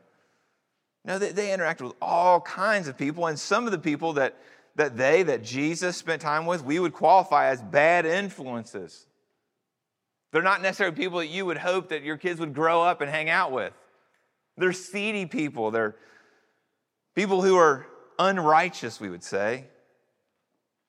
No, 1.04 1.18
they, 1.18 1.32
they 1.32 1.48
interacted 1.48 1.82
with 1.82 1.94
all 2.00 2.40
kinds 2.40 2.88
of 2.88 2.98
people, 2.98 3.26
and 3.26 3.38
some 3.38 3.66
of 3.66 3.72
the 3.72 3.78
people 3.78 4.14
that, 4.14 4.36
that 4.78 4.96
they, 4.96 5.24
that 5.24 5.42
Jesus 5.42 5.96
spent 5.96 6.22
time 6.22 6.46
with, 6.46 6.64
we 6.64 6.78
would 6.78 6.92
qualify 6.92 7.48
as 7.48 7.60
bad 7.60 8.06
influences. 8.06 9.06
They're 10.32 10.40
not 10.40 10.62
necessarily 10.62 10.94
people 10.96 11.18
that 11.18 11.26
you 11.26 11.44
would 11.46 11.58
hope 11.58 11.88
that 11.88 12.04
your 12.04 12.16
kids 12.16 12.38
would 12.38 12.54
grow 12.54 12.80
up 12.82 13.00
and 13.00 13.10
hang 13.10 13.28
out 13.28 13.50
with. 13.50 13.72
They're 14.56 14.72
seedy 14.72 15.26
people. 15.26 15.72
They're, 15.72 15.96
people 17.16 17.42
who 17.42 17.56
are 17.56 17.86
unrighteous, 18.20 19.00
we 19.00 19.10
would 19.10 19.24
say. 19.24 19.64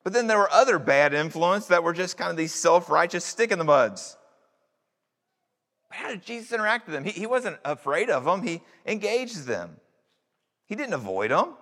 But 0.04 0.12
then 0.12 0.28
there 0.28 0.38
were 0.38 0.50
other 0.52 0.78
bad 0.78 1.12
influences 1.12 1.68
that 1.68 1.82
were 1.82 1.92
just 1.92 2.16
kind 2.16 2.30
of 2.30 2.36
these 2.36 2.54
self 2.54 2.90
righteous 2.90 3.24
stick 3.24 3.50
in 3.50 3.58
the 3.58 3.64
muds. 3.64 4.16
But 5.88 5.98
how 5.98 6.08
did 6.10 6.22
Jesus 6.22 6.52
interact 6.52 6.86
with 6.86 6.94
them? 6.94 7.02
He, 7.02 7.10
he 7.10 7.26
wasn't 7.26 7.58
afraid 7.64 8.08
of 8.08 8.24
them, 8.24 8.42
he 8.42 8.62
engaged 8.86 9.46
them, 9.46 9.78
he 10.66 10.76
didn't 10.76 10.94
avoid 10.94 11.32
them. 11.32 11.54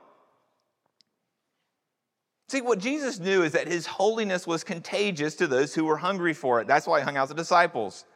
See, 2.49 2.62
what 2.62 2.78
Jesus 2.78 3.19
knew 3.19 3.43
is 3.43 3.52
that 3.52 3.69
his 3.69 3.87
holiness 3.87 4.47
was 4.47 4.64
contagious 4.64 5.35
to 5.37 5.47
those 5.47 5.75
who 5.75 5.85
were 5.85 5.99
hungry 5.99 6.33
for 6.33 6.61
it. 6.61 6.67
That's 6.67 6.87
why 6.87 7.00
he 7.00 7.05
hung 7.05 7.19
out 7.19 7.28
with 7.28 7.37
the 7.37 7.43
disciples. 7.43 8.07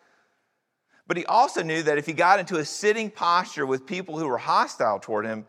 But 1.06 1.18
he 1.18 1.26
also 1.26 1.62
knew 1.62 1.82
that 1.82 1.98
if 1.98 2.06
he 2.06 2.14
got 2.14 2.40
into 2.40 2.56
a 2.56 2.64
sitting 2.64 3.10
posture 3.10 3.66
with 3.66 3.84
people 3.84 4.18
who 4.18 4.26
were 4.26 4.38
hostile 4.38 4.98
toward 4.98 5.26
him, 5.26 5.44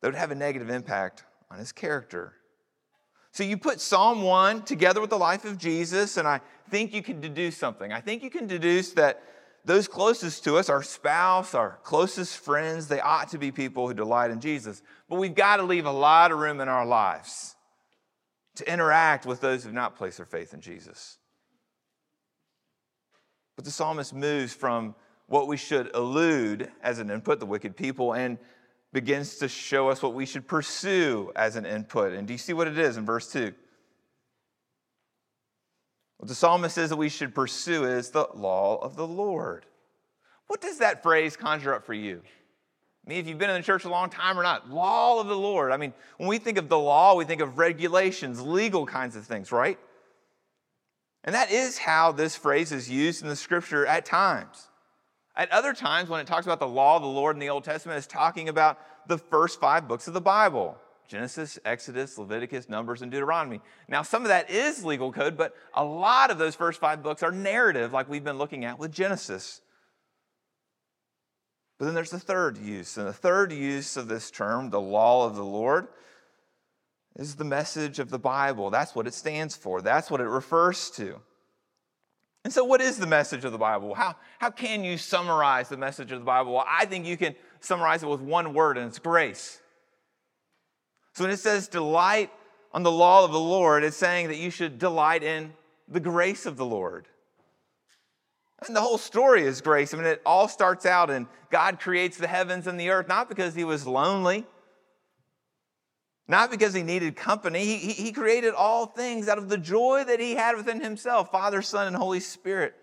that 0.00 0.08
would 0.08 0.14
have 0.14 0.30
a 0.30 0.34
negative 0.34 0.70
impact 0.70 1.24
on 1.50 1.58
his 1.58 1.70
character. 1.70 2.32
So 3.32 3.44
you 3.44 3.58
put 3.58 3.78
Psalm 3.78 4.22
1 4.22 4.62
together 4.62 5.02
with 5.02 5.10
the 5.10 5.18
life 5.18 5.44
of 5.44 5.58
Jesus, 5.58 6.16
and 6.16 6.26
I 6.26 6.40
think 6.70 6.94
you 6.94 7.02
can 7.02 7.20
deduce 7.20 7.58
something. 7.58 7.92
I 7.92 8.00
think 8.00 8.22
you 8.22 8.30
can 8.30 8.46
deduce 8.46 8.92
that 8.92 9.22
those 9.66 9.86
closest 9.86 10.44
to 10.44 10.56
us, 10.56 10.70
our 10.70 10.82
spouse, 10.82 11.52
our 11.52 11.78
closest 11.82 12.38
friends, 12.38 12.88
they 12.88 13.00
ought 13.00 13.28
to 13.30 13.38
be 13.38 13.52
people 13.52 13.86
who 13.86 13.92
delight 13.92 14.30
in 14.30 14.40
Jesus. 14.40 14.82
But 15.10 15.16
we've 15.16 15.34
got 15.34 15.58
to 15.58 15.64
leave 15.64 15.84
a 15.84 15.92
lot 15.92 16.32
of 16.32 16.38
room 16.38 16.62
in 16.62 16.68
our 16.68 16.86
lives 16.86 17.56
to 18.58 18.72
interact 18.72 19.26
with 19.26 19.40
those 19.40 19.62
who 19.62 19.68
have 19.68 19.74
not 19.74 19.96
placed 19.96 20.18
their 20.18 20.26
faith 20.26 20.54
in 20.54 20.60
Jesus. 20.60 21.18
But 23.56 23.64
the 23.64 23.70
psalmist 23.70 24.14
moves 24.14 24.54
from 24.54 24.94
what 25.26 25.48
we 25.48 25.56
should 25.56 25.90
elude 25.94 26.70
as 26.82 26.98
an 26.98 27.10
input, 27.10 27.40
the 27.40 27.46
wicked 27.46 27.76
people, 27.76 28.14
and 28.14 28.38
begins 28.92 29.36
to 29.36 29.48
show 29.48 29.88
us 29.90 30.02
what 30.02 30.14
we 30.14 30.26
should 30.26 30.46
pursue 30.46 31.32
as 31.36 31.56
an 31.56 31.66
input. 31.66 32.12
And 32.12 32.26
do 32.26 32.34
you 32.34 32.38
see 32.38 32.52
what 32.52 32.68
it 32.68 32.78
is 32.78 32.96
in 32.96 33.04
verse 33.04 33.30
2? 33.32 33.52
What 36.18 36.28
the 36.28 36.34
psalmist 36.34 36.74
says 36.74 36.90
that 36.90 36.96
we 36.96 37.08
should 37.08 37.34
pursue 37.34 37.84
is 37.84 38.10
the 38.10 38.28
law 38.34 38.76
of 38.78 38.96
the 38.96 39.06
Lord. 39.06 39.66
What 40.46 40.60
does 40.60 40.78
that 40.78 41.02
phrase 41.02 41.36
conjure 41.36 41.74
up 41.74 41.84
for 41.84 41.94
you? 41.94 42.22
I 43.08 43.10
mean, 43.10 43.20
if 43.20 43.26
you've 43.26 43.38
been 43.38 43.48
in 43.48 43.56
the 43.56 43.62
church 43.62 43.86
a 43.86 43.88
long 43.88 44.10
time 44.10 44.38
or 44.38 44.42
not, 44.42 44.68
law 44.68 45.18
of 45.18 45.28
the 45.28 45.36
Lord. 45.36 45.72
I 45.72 45.78
mean, 45.78 45.94
when 46.18 46.28
we 46.28 46.36
think 46.36 46.58
of 46.58 46.68
the 46.68 46.78
law, 46.78 47.16
we 47.16 47.24
think 47.24 47.40
of 47.40 47.56
regulations, 47.56 48.42
legal 48.42 48.84
kinds 48.84 49.16
of 49.16 49.24
things, 49.24 49.50
right? 49.50 49.78
And 51.24 51.34
that 51.34 51.50
is 51.50 51.78
how 51.78 52.12
this 52.12 52.36
phrase 52.36 52.70
is 52.70 52.90
used 52.90 53.22
in 53.22 53.30
the 53.30 53.36
scripture 53.36 53.86
at 53.86 54.04
times. 54.04 54.68
At 55.34 55.50
other 55.52 55.72
times, 55.72 56.10
when 56.10 56.20
it 56.20 56.26
talks 56.26 56.44
about 56.44 56.60
the 56.60 56.68
law 56.68 56.96
of 56.96 57.02
the 57.02 57.08
Lord 57.08 57.34
in 57.34 57.40
the 57.40 57.48
Old 57.48 57.64
Testament, 57.64 57.96
it's 57.96 58.06
talking 58.06 58.50
about 58.50 58.78
the 59.08 59.16
first 59.16 59.58
five 59.58 59.88
books 59.88 60.06
of 60.06 60.12
the 60.12 60.20
Bible 60.20 60.76
Genesis, 61.08 61.58
Exodus, 61.64 62.18
Leviticus, 62.18 62.68
Numbers, 62.68 63.00
and 63.00 63.10
Deuteronomy. 63.10 63.62
Now, 63.88 64.02
some 64.02 64.20
of 64.20 64.28
that 64.28 64.50
is 64.50 64.84
legal 64.84 65.10
code, 65.12 65.38
but 65.38 65.54
a 65.72 65.82
lot 65.82 66.30
of 66.30 66.36
those 66.36 66.54
first 66.54 66.78
five 66.78 67.02
books 67.02 67.22
are 67.22 67.32
narrative, 67.32 67.94
like 67.94 68.10
we've 68.10 68.22
been 68.22 68.36
looking 68.36 68.66
at 68.66 68.78
with 68.78 68.92
Genesis. 68.92 69.62
But 71.78 71.86
then 71.86 71.94
there's 71.94 72.10
the 72.10 72.18
third 72.18 72.58
use. 72.58 72.96
And 72.96 73.06
the 73.06 73.12
third 73.12 73.52
use 73.52 73.96
of 73.96 74.08
this 74.08 74.30
term, 74.30 74.70
the 74.70 74.80
law 74.80 75.26
of 75.26 75.36
the 75.36 75.44
Lord, 75.44 75.88
is 77.16 77.36
the 77.36 77.44
message 77.44 77.98
of 77.98 78.10
the 78.10 78.18
Bible. 78.18 78.70
That's 78.70 78.94
what 78.94 79.06
it 79.06 79.14
stands 79.14 79.56
for, 79.56 79.80
that's 79.80 80.10
what 80.10 80.20
it 80.20 80.28
refers 80.28 80.90
to. 80.92 81.20
And 82.44 82.52
so, 82.52 82.64
what 82.64 82.80
is 82.80 82.96
the 82.96 83.06
message 83.06 83.44
of 83.44 83.52
the 83.52 83.58
Bible? 83.58 83.94
How, 83.94 84.14
how 84.38 84.50
can 84.50 84.84
you 84.84 84.96
summarize 84.96 85.68
the 85.68 85.76
message 85.76 86.12
of 86.12 86.20
the 86.20 86.24
Bible? 86.24 86.54
Well, 86.54 86.64
I 86.66 86.86
think 86.86 87.04
you 87.04 87.16
can 87.16 87.34
summarize 87.60 88.02
it 88.02 88.08
with 88.08 88.20
one 88.20 88.54
word, 88.54 88.78
and 88.78 88.86
it's 88.86 88.98
grace. 88.98 89.60
So, 91.12 91.24
when 91.24 91.32
it 91.32 91.38
says 91.38 91.68
delight 91.68 92.30
on 92.72 92.84
the 92.84 92.92
law 92.92 93.24
of 93.24 93.32
the 93.32 93.40
Lord, 93.40 93.82
it's 93.82 93.96
saying 93.96 94.28
that 94.28 94.38
you 94.38 94.50
should 94.50 94.78
delight 94.78 95.22
in 95.22 95.52
the 95.88 96.00
grace 96.00 96.46
of 96.46 96.56
the 96.56 96.64
Lord. 96.64 97.06
And 98.66 98.74
the 98.74 98.80
whole 98.80 98.98
story 98.98 99.42
is 99.42 99.60
grace. 99.60 99.94
I 99.94 99.96
mean, 99.96 100.06
it 100.06 100.20
all 100.26 100.48
starts 100.48 100.84
out 100.84 101.10
and 101.10 101.26
God 101.50 101.78
creates 101.78 102.16
the 102.16 102.26
heavens 102.26 102.66
and 102.66 102.78
the 102.78 102.90
earth, 102.90 103.08
not 103.08 103.28
because 103.28 103.54
he 103.54 103.64
was 103.64 103.86
lonely, 103.86 104.46
not 106.26 106.50
because 106.50 106.74
he 106.74 106.82
needed 106.82 107.14
company. 107.14 107.64
He, 107.64 107.76
he, 107.76 107.92
he 107.92 108.12
created 108.12 108.54
all 108.54 108.86
things 108.86 109.28
out 109.28 109.38
of 109.38 109.48
the 109.48 109.58
joy 109.58 110.04
that 110.06 110.18
he 110.18 110.34
had 110.34 110.56
within 110.56 110.80
himself 110.80 111.30
Father, 111.30 111.62
Son, 111.62 111.86
and 111.86 111.96
Holy 111.96 112.20
Spirit. 112.20 112.74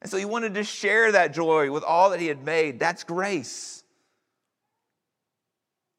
And 0.00 0.10
so 0.10 0.16
he 0.16 0.24
wanted 0.24 0.54
to 0.54 0.64
share 0.64 1.12
that 1.12 1.34
joy 1.34 1.70
with 1.70 1.82
all 1.82 2.10
that 2.10 2.20
he 2.20 2.28
had 2.28 2.44
made. 2.44 2.78
That's 2.78 3.04
grace. 3.04 3.82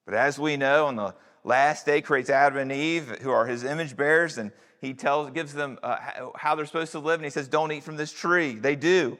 But 0.05 0.15
as 0.15 0.39
we 0.39 0.57
know, 0.57 0.87
on 0.87 0.95
the 0.95 1.13
last 1.43 1.85
day, 1.85 2.01
creates 2.01 2.29
Adam 2.29 2.57
and 2.57 2.71
Eve, 2.71 3.19
who 3.21 3.29
are 3.29 3.45
his 3.45 3.63
image 3.63 3.95
bearers, 3.95 4.37
and 4.37 4.51
he 4.81 4.93
tells, 4.93 5.31
gives 5.31 5.53
them 5.53 5.77
uh, 5.83 5.97
how 6.35 6.55
they're 6.55 6.65
supposed 6.65 6.93
to 6.93 6.99
live, 6.99 7.19
and 7.19 7.25
he 7.25 7.29
says, 7.29 7.47
Don't 7.47 7.71
eat 7.71 7.83
from 7.83 7.97
this 7.97 8.11
tree. 8.11 8.53
They 8.53 8.75
do. 8.75 9.17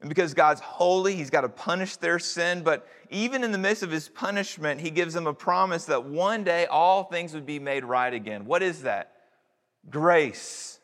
And 0.00 0.08
because 0.08 0.34
God's 0.34 0.60
holy, 0.60 1.14
he's 1.14 1.30
got 1.30 1.42
to 1.42 1.48
punish 1.48 1.96
their 1.96 2.18
sin. 2.18 2.62
But 2.62 2.88
even 3.10 3.44
in 3.44 3.52
the 3.52 3.58
midst 3.58 3.84
of 3.84 3.90
his 3.90 4.08
punishment, 4.08 4.80
he 4.80 4.90
gives 4.90 5.14
them 5.14 5.28
a 5.28 5.34
promise 5.34 5.84
that 5.84 6.04
one 6.04 6.42
day 6.42 6.66
all 6.66 7.04
things 7.04 7.34
would 7.34 7.46
be 7.46 7.60
made 7.60 7.84
right 7.84 8.12
again. 8.12 8.44
What 8.44 8.62
is 8.62 8.82
that? 8.82 9.12
Grace. 9.88 10.80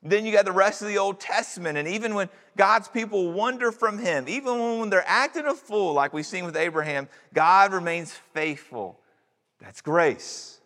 Then 0.00 0.24
you 0.24 0.32
got 0.32 0.44
the 0.44 0.52
rest 0.52 0.80
of 0.80 0.88
the 0.88 0.98
Old 0.98 1.18
Testament. 1.18 1.76
And 1.76 1.88
even 1.88 2.14
when 2.14 2.28
God's 2.56 2.86
people 2.86 3.32
wander 3.32 3.72
from 3.72 3.98
him, 3.98 4.28
even 4.28 4.78
when 4.78 4.90
they're 4.90 5.04
acting 5.06 5.46
a 5.46 5.54
fool, 5.54 5.92
like 5.92 6.12
we've 6.12 6.26
seen 6.26 6.44
with 6.44 6.56
Abraham, 6.56 7.08
God 7.34 7.72
remains 7.72 8.12
faithful. 8.12 9.00
That's 9.60 9.80
grace. 9.80 10.60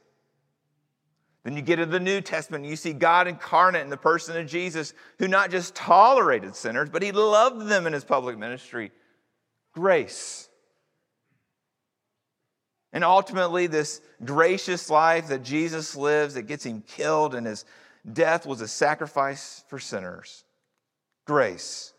Then 1.46 1.54
you 1.54 1.62
get 1.62 1.76
to 1.76 1.86
the 1.86 2.00
New 2.00 2.20
Testament, 2.20 2.64
and 2.64 2.70
you 2.72 2.74
see 2.74 2.92
God 2.92 3.28
incarnate 3.28 3.82
in 3.82 3.88
the 3.88 3.96
person 3.96 4.36
of 4.36 4.48
Jesus, 4.48 4.92
who 5.20 5.28
not 5.28 5.52
just 5.52 5.76
tolerated 5.76 6.56
sinners, 6.56 6.90
but 6.90 7.04
he 7.04 7.12
loved 7.12 7.68
them 7.68 7.86
in 7.86 7.92
his 7.92 8.02
public 8.02 8.36
ministry. 8.36 8.90
Grace. 9.72 10.48
And 12.92 13.04
ultimately, 13.04 13.68
this 13.68 14.00
gracious 14.24 14.90
life 14.90 15.28
that 15.28 15.44
Jesus 15.44 15.94
lives 15.94 16.34
that 16.34 16.48
gets 16.48 16.66
him 16.66 16.82
killed, 16.84 17.32
and 17.36 17.46
his 17.46 17.64
death 18.12 18.44
was 18.44 18.60
a 18.60 18.66
sacrifice 18.66 19.62
for 19.68 19.78
sinners. 19.78 20.42
Grace. 21.26 21.92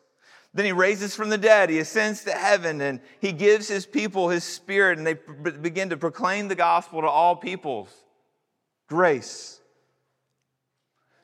Then 0.54 0.66
he 0.66 0.74
raises 0.74 1.16
from 1.16 1.30
the 1.30 1.38
dead. 1.38 1.70
He 1.70 1.80
ascends 1.80 2.26
to 2.26 2.34
heaven 2.34 2.82
and 2.82 3.00
he 3.22 3.32
gives 3.32 3.70
his 3.70 3.86
people 3.86 4.28
his 4.28 4.44
spirit 4.44 4.98
and 4.98 5.08
they 5.08 5.14
begin 5.62 5.92
to 5.92 5.98
proclaim 5.98 6.48
the 6.50 6.56
gospel 6.56 7.02
to 7.02 7.08
all 7.08 7.36
peoples 7.36 7.94
grace. 8.88 9.62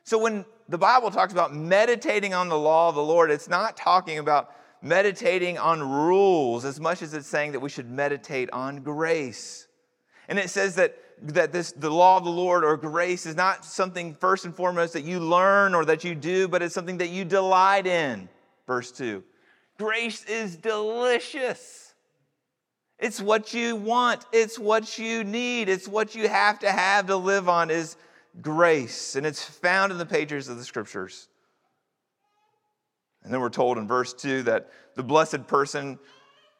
So 0.04 0.18
when 0.18 0.44
the 0.68 0.78
Bible 0.78 1.10
talks 1.10 1.32
about 1.32 1.54
meditating 1.54 2.34
on 2.34 2.48
the 2.48 2.58
law 2.58 2.88
of 2.88 2.94
the 2.94 3.02
Lord, 3.02 3.30
it's 3.30 3.48
not 3.48 3.76
talking 3.76 4.18
about 4.18 4.54
meditating 4.82 5.58
on 5.58 5.80
rules 5.82 6.64
as 6.64 6.78
much 6.78 7.00
as 7.02 7.14
it's 7.14 7.26
saying 7.26 7.52
that 7.52 7.60
we 7.60 7.70
should 7.70 7.90
meditate 7.90 8.50
on 8.50 8.82
grace. 8.82 9.66
And 10.28 10.38
it 10.38 10.50
says 10.50 10.74
that, 10.76 10.96
that 11.22 11.52
this, 11.52 11.72
the 11.72 11.90
law 11.90 12.18
of 12.18 12.24
the 12.24 12.30
Lord 12.30 12.64
or 12.64 12.76
grace 12.76 13.24
is 13.24 13.34
not 13.34 13.64
something 13.64 14.14
first 14.14 14.44
and 14.44 14.54
foremost 14.54 14.92
that 14.92 15.04
you 15.04 15.20
learn 15.20 15.74
or 15.74 15.86
that 15.86 16.04
you 16.04 16.14
do, 16.14 16.48
but 16.48 16.62
it's 16.62 16.74
something 16.74 16.98
that 16.98 17.08
you 17.10 17.24
delight 17.24 17.86
in. 17.86 18.28
Verse 18.66 18.92
2. 18.92 19.24
Grace 19.78 20.24
is 20.24 20.56
delicious. 20.56 21.93
It's 22.98 23.20
what 23.20 23.52
you 23.52 23.76
want, 23.76 24.24
it's 24.32 24.58
what 24.58 24.98
you 24.98 25.24
need, 25.24 25.68
it's 25.68 25.88
what 25.88 26.14
you 26.14 26.28
have 26.28 26.60
to 26.60 26.70
have 26.70 27.06
to 27.08 27.16
live 27.16 27.48
on 27.48 27.70
is 27.70 27.96
grace. 28.40 29.16
And 29.16 29.26
it's 29.26 29.42
found 29.42 29.92
in 29.92 29.98
the 29.98 30.06
pages 30.06 30.48
of 30.48 30.56
the 30.56 30.64
scriptures. 30.64 31.28
And 33.24 33.32
then 33.32 33.40
we're 33.40 33.50
told 33.50 33.78
in 33.78 33.88
verse 33.88 34.12
2 34.12 34.42
that 34.44 34.70
the 34.94 35.02
blessed 35.02 35.46
person 35.46 35.98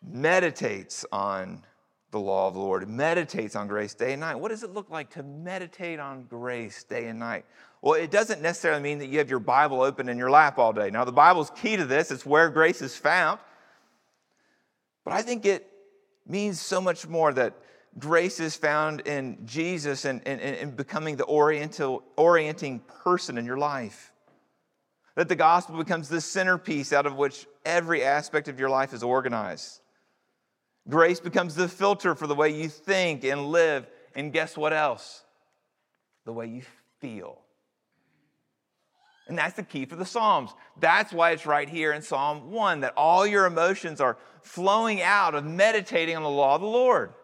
meditates 0.02 1.04
on 1.12 1.62
the 2.10 2.20
law 2.20 2.48
of 2.48 2.54
the 2.54 2.60
Lord, 2.60 2.88
meditates 2.88 3.56
on 3.56 3.66
grace 3.66 3.92
day 3.92 4.12
and 4.12 4.20
night. 4.20 4.36
What 4.36 4.50
does 4.50 4.62
it 4.62 4.72
look 4.72 4.88
like 4.88 5.10
to 5.10 5.22
meditate 5.22 5.98
on 5.98 6.24
grace 6.24 6.84
day 6.84 7.08
and 7.08 7.18
night? 7.18 7.44
Well, 7.82 7.94
it 7.94 8.10
doesn't 8.10 8.40
necessarily 8.40 8.82
mean 8.82 8.98
that 8.98 9.06
you 9.06 9.18
have 9.18 9.28
your 9.28 9.40
Bible 9.40 9.82
open 9.82 10.08
in 10.08 10.16
your 10.16 10.30
lap 10.30 10.58
all 10.58 10.72
day. 10.72 10.90
Now, 10.90 11.04
the 11.04 11.12
Bible's 11.12 11.50
key 11.50 11.76
to 11.76 11.84
this, 11.84 12.10
it's 12.10 12.24
where 12.24 12.48
grace 12.50 12.80
is 12.82 12.96
found. 12.96 13.40
But 15.04 15.12
I 15.12 15.22
think 15.22 15.44
it 15.44 15.68
means 16.26 16.60
so 16.60 16.80
much 16.80 17.06
more 17.06 17.32
that 17.32 17.54
grace 17.98 18.40
is 18.40 18.56
found 18.56 19.00
in 19.00 19.38
Jesus 19.44 20.04
and, 20.04 20.26
and, 20.26 20.40
and 20.40 20.76
becoming 20.76 21.16
the 21.16 21.26
oriental, 21.26 22.02
orienting 22.16 22.80
person 23.02 23.38
in 23.38 23.44
your 23.44 23.58
life. 23.58 24.12
That 25.16 25.28
the 25.28 25.36
gospel 25.36 25.76
becomes 25.76 26.08
the 26.08 26.20
centerpiece 26.20 26.92
out 26.92 27.06
of 27.06 27.16
which 27.16 27.46
every 27.64 28.02
aspect 28.02 28.48
of 28.48 28.58
your 28.58 28.68
life 28.68 28.92
is 28.92 29.02
organized. 29.02 29.80
Grace 30.88 31.20
becomes 31.20 31.54
the 31.54 31.68
filter 31.68 32.14
for 32.14 32.26
the 32.26 32.34
way 32.34 32.50
you 32.50 32.68
think 32.68 33.24
and 33.24 33.46
live. 33.46 33.86
And 34.14 34.32
guess 34.32 34.56
what 34.56 34.72
else? 34.72 35.24
The 36.24 36.32
way 36.32 36.46
you 36.46 36.62
feel. 37.00 37.43
And 39.26 39.38
that's 39.38 39.56
the 39.56 39.62
key 39.62 39.86
for 39.86 39.96
the 39.96 40.04
Psalms. 40.04 40.50
That's 40.78 41.12
why 41.12 41.30
it's 41.30 41.46
right 41.46 41.68
here 41.68 41.92
in 41.92 42.02
Psalm 42.02 42.50
1 42.50 42.80
that 42.80 42.92
all 42.96 43.26
your 43.26 43.46
emotions 43.46 44.00
are 44.00 44.18
flowing 44.42 45.00
out 45.00 45.34
of 45.34 45.44
meditating 45.44 46.16
on 46.16 46.22
the 46.22 46.28
law 46.28 46.56
of 46.56 46.60
the 46.60 46.66
Lord. 46.66 47.14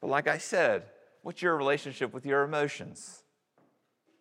But 0.00 0.10
like 0.10 0.26
I 0.26 0.38
said, 0.38 0.84
what's 1.22 1.40
your 1.42 1.56
relationship 1.56 2.12
with 2.12 2.26
your 2.26 2.42
emotions? 2.42 3.22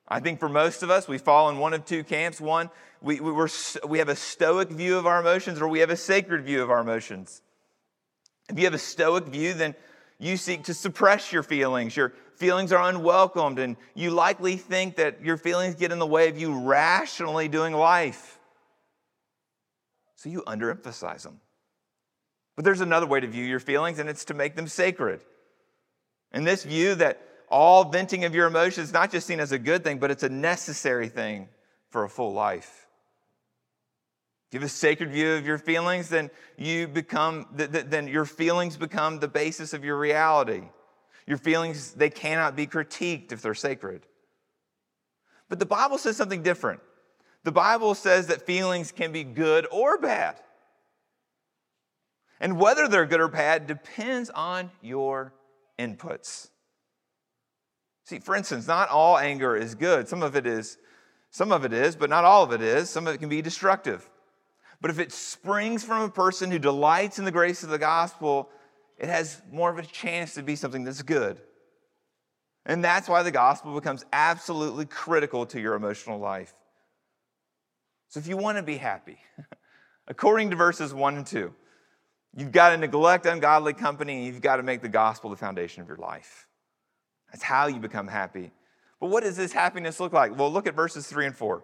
I 0.07 0.19
think 0.19 0.39
for 0.39 0.49
most 0.49 0.83
of 0.83 0.91
us, 0.91 1.07
we 1.07 1.17
fall 1.17 1.49
in 1.49 1.57
one 1.57 1.73
of 1.73 1.85
two 1.85 2.03
camps. 2.03 2.39
One, 2.39 2.69
we, 3.01 3.19
we, 3.19 3.31
we're, 3.31 3.49
we 3.87 3.99
have 3.99 4.09
a 4.09 4.15
stoic 4.15 4.69
view 4.69 4.97
of 4.97 5.07
our 5.07 5.19
emotions, 5.19 5.59
or 5.59 5.67
we 5.67 5.79
have 5.79 5.89
a 5.89 5.97
sacred 5.97 6.43
view 6.43 6.61
of 6.61 6.69
our 6.69 6.81
emotions. 6.81 7.41
If 8.49 8.59
you 8.59 8.65
have 8.65 8.73
a 8.73 8.79
stoic 8.79 9.25
view, 9.25 9.53
then 9.53 9.75
you 10.19 10.37
seek 10.37 10.65
to 10.65 10.73
suppress 10.73 11.31
your 11.31 11.43
feelings. 11.43 11.97
Your 11.97 12.13
feelings 12.43 12.73
are 12.73 12.89
unwelcomed, 12.89 13.57
and 13.57 13.77
you 13.95 14.09
likely 14.09 14.57
think 14.57 14.97
that 14.97 15.23
your 15.23 15.37
feelings 15.37 15.75
get 15.75 15.93
in 15.93 15.99
the 15.99 16.05
way 16.05 16.27
of 16.27 16.37
you 16.37 16.59
rationally 16.59 17.47
doing 17.47 17.73
life. 17.73 18.37
So 20.17 20.27
you 20.27 20.41
underemphasize 20.45 21.23
them. 21.23 21.39
But 22.57 22.65
there's 22.65 22.81
another 22.81 23.05
way 23.07 23.21
to 23.21 23.27
view 23.27 23.45
your 23.45 23.61
feelings, 23.61 23.97
and 23.97 24.09
it's 24.09 24.25
to 24.25 24.33
make 24.33 24.57
them 24.57 24.67
sacred. 24.67 25.21
And 26.33 26.45
this 26.45 26.65
view 26.65 26.95
that 26.95 27.21
all 27.47 27.85
venting 27.85 28.25
of 28.25 28.35
your 28.35 28.47
emotions 28.47 28.87
is 28.87 28.93
not 28.93 29.09
just 29.09 29.25
seen 29.25 29.39
as 29.39 29.53
a 29.53 29.59
good 29.59 29.85
thing, 29.85 29.99
but 29.99 30.11
it's 30.11 30.23
a 30.23 30.29
necessary 30.29 31.07
thing 31.07 31.47
for 31.91 32.03
a 32.03 32.09
full 32.09 32.33
life. 32.33 32.87
If 34.49 34.55
you 34.55 34.59
have 34.59 34.67
a 34.67 34.69
sacred 34.69 35.11
view 35.11 35.31
of 35.35 35.45
your 35.45 35.59
feelings, 35.59 36.09
then 36.09 36.29
you 36.57 36.89
become 36.89 37.45
then 37.53 38.09
your 38.09 38.25
feelings 38.25 38.75
become 38.75 39.19
the 39.19 39.29
basis 39.29 39.73
of 39.73 39.85
your 39.85 39.97
reality. 39.97 40.63
Your 41.25 41.37
feelings, 41.37 41.93
they 41.93 42.09
cannot 42.09 42.55
be 42.55 42.67
critiqued 42.67 43.31
if 43.31 43.41
they're 43.41 43.53
sacred. 43.53 44.05
But 45.49 45.59
the 45.59 45.65
Bible 45.65 45.97
says 45.97 46.17
something 46.17 46.43
different. 46.43 46.81
The 47.43 47.51
Bible 47.51 47.95
says 47.95 48.27
that 48.27 48.45
feelings 48.45 48.91
can 48.91 49.11
be 49.11 49.23
good 49.23 49.67
or 49.71 49.97
bad. 49.97 50.39
And 52.39 52.59
whether 52.59 52.87
they're 52.87 53.05
good 53.05 53.21
or 53.21 53.27
bad 53.27 53.67
depends 53.67 54.29
on 54.29 54.71
your 54.81 55.33
inputs. 55.79 56.49
See, 58.05 58.19
for 58.19 58.35
instance, 58.35 58.67
not 58.67 58.89
all 58.89 59.17
anger 59.17 59.55
is 59.55 59.75
good. 59.75 60.09
Some 60.09 60.23
of 60.23 60.35
it 60.35 60.45
is, 60.45 60.77
some 61.29 61.51
of 61.51 61.63
it 61.63 61.71
is, 61.71 61.95
but 61.95 62.09
not 62.09 62.25
all 62.25 62.43
of 62.43 62.51
it 62.51 62.61
is. 62.61 62.89
Some 62.89 63.07
of 63.07 63.15
it 63.15 63.19
can 63.19 63.29
be 63.29 63.41
destructive. 63.41 64.09
But 64.81 64.91
if 64.91 64.99
it 64.99 65.13
springs 65.13 65.83
from 65.83 66.01
a 66.01 66.09
person 66.09 66.51
who 66.51 66.59
delights 66.59 67.17
in 67.17 67.23
the 67.23 67.31
grace 67.31 67.63
of 67.63 67.69
the 67.69 67.77
gospel, 67.77 68.49
it 68.97 69.09
has 69.09 69.41
more 69.51 69.69
of 69.69 69.77
a 69.77 69.83
chance 69.83 70.33
to 70.35 70.43
be 70.43 70.55
something 70.55 70.83
that's 70.83 71.01
good. 71.01 71.41
And 72.65 72.83
that's 72.83 73.09
why 73.09 73.23
the 73.23 73.31
gospel 73.31 73.73
becomes 73.75 74.05
absolutely 74.13 74.85
critical 74.85 75.45
to 75.47 75.59
your 75.59 75.75
emotional 75.75 76.19
life. 76.19 76.53
So 78.07 78.19
if 78.19 78.27
you 78.27 78.37
want 78.37 78.57
to 78.57 78.63
be 78.63 78.77
happy, 78.77 79.17
according 80.07 80.51
to 80.51 80.55
verses 80.55 80.93
1 80.93 81.17
and 81.17 81.25
2, 81.25 81.53
you've 82.35 82.51
got 82.51 82.69
to 82.69 82.77
neglect 82.77 83.25
ungodly 83.25 83.73
company 83.73 84.17
and 84.17 84.25
you've 84.25 84.41
got 84.41 84.57
to 84.57 84.63
make 84.63 84.81
the 84.81 84.89
gospel 84.89 85.29
the 85.29 85.35
foundation 85.35 85.81
of 85.81 85.87
your 85.87 85.97
life. 85.97 86.47
That's 87.31 87.43
how 87.43 87.67
you 87.67 87.79
become 87.79 88.07
happy. 88.07 88.51
But 88.99 89.07
what 89.07 89.23
does 89.23 89.35
this 89.35 89.51
happiness 89.51 89.99
look 89.99 90.13
like? 90.13 90.37
Well, 90.37 90.51
look 90.51 90.67
at 90.67 90.75
verses 90.75 91.07
3 91.07 91.25
and 91.25 91.35
4. 91.35 91.63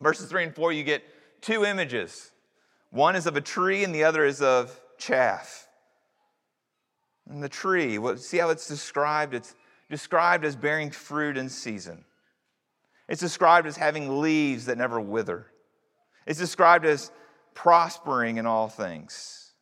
Verses 0.00 0.28
3 0.28 0.44
and 0.44 0.54
4, 0.54 0.72
you 0.72 0.82
get 0.82 1.04
two 1.40 1.64
images. 1.64 2.32
One 2.90 3.14
is 3.14 3.26
of 3.26 3.36
a 3.36 3.40
tree 3.40 3.84
and 3.84 3.94
the 3.94 4.04
other 4.04 4.24
is 4.24 4.42
of 4.42 4.80
chaff. 4.98 5.68
And 7.28 7.42
the 7.42 7.48
tree, 7.48 7.98
see 8.16 8.38
how 8.38 8.50
it's 8.50 8.66
described? 8.66 9.34
It's 9.34 9.54
described 9.90 10.44
as 10.44 10.56
bearing 10.56 10.90
fruit 10.90 11.36
in 11.36 11.48
season. 11.48 12.04
It's 13.08 13.20
described 13.20 13.66
as 13.66 13.76
having 13.76 14.20
leaves 14.20 14.66
that 14.66 14.78
never 14.78 15.00
wither. 15.00 15.46
It's 16.26 16.38
described 16.38 16.84
as 16.84 17.10
prospering 17.54 18.38
in 18.38 18.46
all 18.46 18.68
things. 18.68 19.52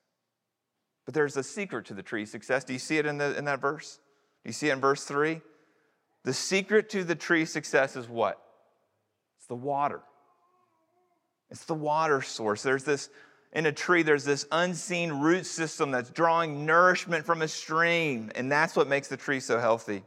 But 1.05 1.15
there's 1.15 1.37
a 1.37 1.43
secret 1.43 1.87
to 1.87 1.95
the 1.95 2.03
tree's 2.03 2.31
success. 2.31 2.65
Do 2.65 2.73
you 2.73 2.79
see 2.79 2.99
it 2.99 3.07
in, 3.07 3.19
the, 3.19 3.37
in 3.37 3.45
that 3.47 3.61
verse? 3.61 3.99
Do 4.45 4.49
you 4.49 4.53
see 4.53 4.69
it 4.69 4.75
in 4.75 4.81
verse 4.81 5.05
3? 5.05 5.41
The 6.25 6.35
secret 6.35 6.91
to 6.91 7.03
the 7.03 7.15
tree's 7.15 7.53
success 7.53 7.97
is 7.97 8.09
what? 8.09 8.41
It's 9.39 9.47
the 9.47 9.57
water. 9.57 10.03
It's 11.51 11.65
the 11.65 11.75
water 11.75 12.23
source. 12.23 12.63
There's 12.63 12.85
this, 12.85 13.11
in 13.53 13.67
a 13.67 13.73
tree, 13.73 14.03
there's 14.03 14.25
this 14.25 14.47
unseen 14.53 15.13
root 15.13 15.45
system 15.45 15.91
that's 15.91 16.11
drawing 16.11 16.65
nourishment 16.65 17.27
from 17.27 17.43
a 17.43 17.49
stream, 17.49 18.31
and 18.35 18.51
that's 18.51 18.77
what 18.77 18.87
makes 18.87 19.09
the 19.09 19.17
tree 19.17 19.41
so 19.41 19.59
healthy. 19.59 20.05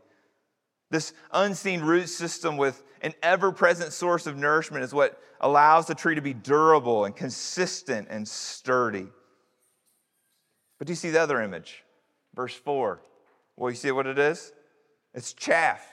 This 0.89 1.13
unseen 1.31 1.81
root 1.81 2.07
system 2.07 2.55
with 2.55 2.83
an 3.01 3.13
ever 3.21 3.51
present 3.51 3.91
source 3.91 4.27
of 4.27 4.37
nourishment 4.37 4.83
is 4.83 4.93
what 4.93 5.19
allows 5.41 5.87
the 5.87 5.95
tree 5.95 6.15
to 6.15 6.21
be 6.21 6.33
durable 6.33 7.03
and 7.03 7.15
consistent 7.15 8.07
and 8.09 8.25
sturdy. 8.25 9.07
But 10.79 10.87
do 10.87 10.91
you 10.91 10.95
see 10.95 11.09
the 11.09 11.21
other 11.21 11.41
image? 11.41 11.83
Verse 12.33 12.55
4. 12.55 13.01
Well, 13.57 13.69
you 13.69 13.75
see 13.75 13.91
what 13.91 14.07
it 14.07 14.17
is? 14.17 14.53
It's 15.13 15.33
chaff. 15.33 15.85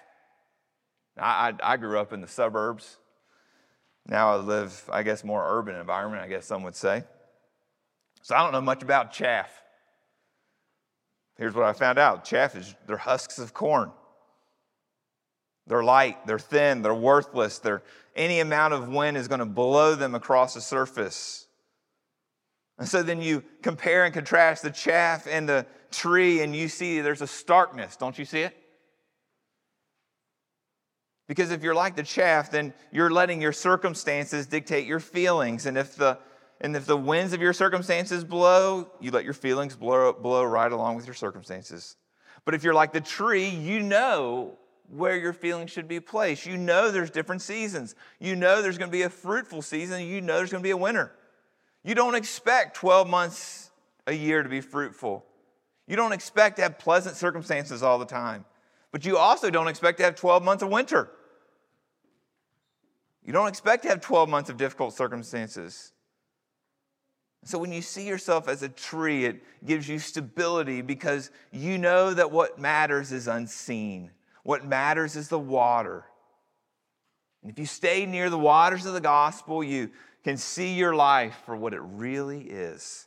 I, 1.19 1.53
I, 1.63 1.73
I 1.73 1.77
grew 1.77 1.99
up 1.99 2.13
in 2.13 2.21
the 2.21 2.29
suburbs. 2.29 2.99
Now 4.07 4.35
I 4.35 4.37
live, 4.37 4.89
I 4.93 5.03
guess, 5.03 5.25
more 5.25 5.45
urban 5.59 5.75
environment, 5.75 6.23
I 6.23 6.29
guess 6.29 6.47
some 6.47 6.63
would 6.63 6.77
say. 6.77 7.05
So 8.23 8.35
I 8.35 8.43
don't 8.43 8.53
know 8.53 8.61
much 8.61 8.83
about 8.83 9.13
chaff. 9.13 9.51
Here's 11.37 11.55
what 11.55 11.65
I 11.65 11.73
found 11.73 11.99
out 11.99 12.25
chaff 12.25 12.55
is 12.55 12.75
they're 12.87 12.97
husks 12.97 13.39
of 13.39 13.55
corn. 13.55 13.93
They're 15.67 15.85
light, 15.85 16.27
they're 16.27 16.39
thin, 16.39 16.83
they're 16.83 16.95
worthless. 16.95 17.59
They're, 17.59 17.83
any 18.17 18.41
amount 18.41 18.75
of 18.75 18.89
wind 18.89 19.17
is 19.17 19.29
going 19.29 19.39
to 19.39 19.47
blow 19.47 19.95
them 19.95 20.15
across 20.15 20.55
the 20.55 20.61
surface. 20.61 21.47
And 22.79 22.89
so 22.89 23.03
then 23.03 23.23
you 23.23 23.45
compare 23.63 24.05
and 24.05 24.13
contrast 24.13 24.63
the 24.63 24.71
chaff 24.71 25.27
and 25.31 25.49
the 25.49 25.67
tree, 25.91 26.43
and 26.43 26.57
you 26.57 26.69
see 26.69 27.01
there's 27.01 27.23
a 27.23 27.27
starkness. 27.27 27.97
Don't 27.97 28.19
you 28.19 28.25
see 28.25 28.41
it? 28.41 28.57
Because 31.29 31.53
if 31.53 31.63
you're 31.63 31.75
like 31.75 31.95
the 31.95 32.03
chaff, 32.03 32.51
then 32.51 32.75
you're 32.91 33.11
letting 33.11 33.41
your 33.41 33.53
circumstances 33.53 34.47
dictate 34.47 34.87
your 34.87 34.99
feelings. 34.99 35.67
And 35.67 35.79
if 35.79 35.95
the 35.95 36.19
and 36.61 36.77
if 36.77 36.85
the 36.85 36.97
winds 36.97 37.33
of 37.33 37.41
your 37.41 37.53
circumstances 37.53 38.23
blow, 38.23 38.91
you 39.01 39.11
let 39.11 39.25
your 39.25 39.33
feelings 39.33 39.75
blow, 39.75 40.13
blow 40.13 40.45
right 40.45 40.71
along 40.71 40.97
with 40.97 41.07
your 41.07 41.15
circumstances. 41.15 41.97
But 42.45 42.55
if 42.55 42.63
you're 42.63 42.75
like 42.75 42.93
the 42.93 43.01
tree, 43.01 43.49
you 43.49 43.81
know 43.81 44.59
where 44.89 45.17
your 45.17 45.33
feelings 45.33 45.71
should 45.71 45.89
be 45.89 46.01
placed. 46.01 46.47
You 46.47 46.57
know 46.57 46.91
there's 46.91 47.11
different 47.11 47.43
seasons. 47.43 47.95
You 48.19 48.37
know 48.37 48.61
there's 48.61 48.77
going 48.77 48.91
to 48.91 48.97
be 48.97 49.03
a 49.03 49.11
fruitful 49.11 49.63
season. 49.63 50.05
You 50.05 50.21
know 50.21 50.37
there's 50.37 50.51
going 50.51 50.63
to 50.63 50.67
be 50.67 50.73
a 50.73 50.77
winter. 50.77 51.13
You 51.83 51.95
don't 51.95 52.15
expect 52.15 52.77
12 52.77 53.09
months 53.09 53.71
a 54.07 54.13
year 54.13 54.43
to 54.43 54.49
be 54.49 54.61
fruitful. 54.61 55.25
You 55.87 55.97
don't 55.97 56.13
expect 56.13 56.57
to 56.57 56.63
have 56.63 56.79
pleasant 56.79 57.17
circumstances 57.17 57.83
all 57.83 57.99
the 57.99 58.07
time. 58.07 58.45
But 58.93 59.05
you 59.05 59.17
also 59.17 59.51
don't 59.51 59.69
expect 59.69 59.99
to 59.99 60.05
have 60.05 60.15
12 60.15 60.43
months 60.43 60.63
of 60.63 60.69
winter. 60.69 61.11
You 63.25 63.33
don't 63.33 63.49
expect 63.49 63.85
to 63.85 63.89
have 63.89 64.01
12 64.01 64.29
months 64.29 64.51
of 64.51 64.57
difficult 64.57 64.95
circumstances. 64.95 65.93
So 67.45 67.59
when 67.59 67.73
you 67.73 67.81
see 67.81 68.07
yourself 68.07 68.49
as 68.49 68.63
a 68.63 68.69
tree, 68.69 69.25
it 69.25 69.43
gives 69.65 69.89
you 69.89 69.99
stability 69.99 70.83
because 70.83 71.31
you 71.51 71.79
know 71.79 72.13
that 72.13 72.31
what 72.31 72.59
matters 72.59 73.13
is 73.13 73.29
unseen. 73.29 74.11
What 74.43 74.65
matters 74.65 75.17
is 75.17 75.29
the 75.29 75.39
water. 75.39 76.05
And 77.43 77.51
if 77.51 77.59
you 77.59 77.67
stay 77.67 78.05
near 78.05 78.29
the 78.29 78.39
waters 78.39 78.85
of 78.85 78.93
the 78.93 79.01
gospel, 79.01 79.65
you 79.65 79.91
can 80.23 80.37
see 80.37 80.75
your 80.75 80.95
life 80.95 81.37
for 81.47 81.57
what 81.57 81.73
it 81.73 81.81
really 81.81 82.43
is. 82.43 83.07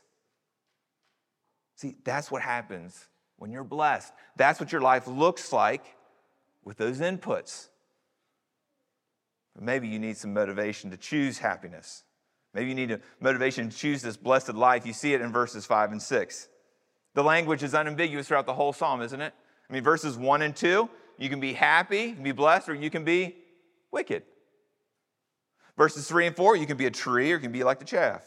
See, 1.76 1.94
that's 2.04 2.30
what 2.30 2.42
happens 2.42 3.06
when 3.36 3.52
you're 3.52 3.64
blessed. 3.64 4.12
That's 4.36 4.58
what 4.58 4.72
your 4.72 4.80
life 4.80 5.06
looks 5.06 5.52
like 5.52 5.84
with 6.64 6.76
those 6.76 7.00
inputs. 7.00 7.68
But 9.54 9.62
maybe 9.62 9.86
you 9.86 10.00
need 10.00 10.16
some 10.16 10.32
motivation 10.34 10.90
to 10.90 10.96
choose 10.96 11.38
happiness. 11.38 12.02
Maybe 12.54 12.68
you 12.68 12.74
need 12.74 12.92
a 12.92 13.00
motivation 13.20 13.68
to 13.68 13.76
choose 13.76 14.00
this 14.00 14.16
blessed 14.16 14.54
life. 14.54 14.86
You 14.86 14.92
see 14.92 15.12
it 15.12 15.20
in 15.20 15.32
verses 15.32 15.66
5 15.66 15.92
and 15.92 16.00
6. 16.00 16.48
The 17.14 17.24
language 17.24 17.62
is 17.62 17.74
unambiguous 17.74 18.28
throughout 18.28 18.46
the 18.46 18.54
whole 18.54 18.72
psalm, 18.72 19.02
isn't 19.02 19.20
it? 19.20 19.34
I 19.68 19.72
mean, 19.72 19.82
verses 19.82 20.16
1 20.16 20.42
and 20.42 20.54
2, 20.54 20.88
you 21.18 21.28
can 21.28 21.40
be 21.40 21.52
happy, 21.52 22.02
you 22.02 22.14
can 22.14 22.24
be 22.24 22.32
blessed, 22.32 22.68
or 22.68 22.74
you 22.74 22.90
can 22.90 23.04
be 23.04 23.36
wicked. 23.90 24.22
Verses 25.76 26.06
3 26.06 26.28
and 26.28 26.36
4, 26.36 26.56
you 26.56 26.66
can 26.66 26.76
be 26.76 26.86
a 26.86 26.90
tree 26.90 27.32
or 27.32 27.36
you 27.36 27.40
can 27.40 27.52
be 27.52 27.64
like 27.64 27.80
the 27.80 27.84
chaff. 27.84 28.22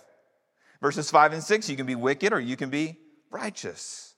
Verses 0.81 1.09
5 1.09 1.33
and 1.33 1.43
6, 1.43 1.69
you 1.69 1.77
can 1.77 1.85
be 1.85 1.95
wicked 1.95 2.33
or 2.33 2.39
you 2.39 2.57
can 2.57 2.69
be 2.69 2.97
righteous. 3.31 4.15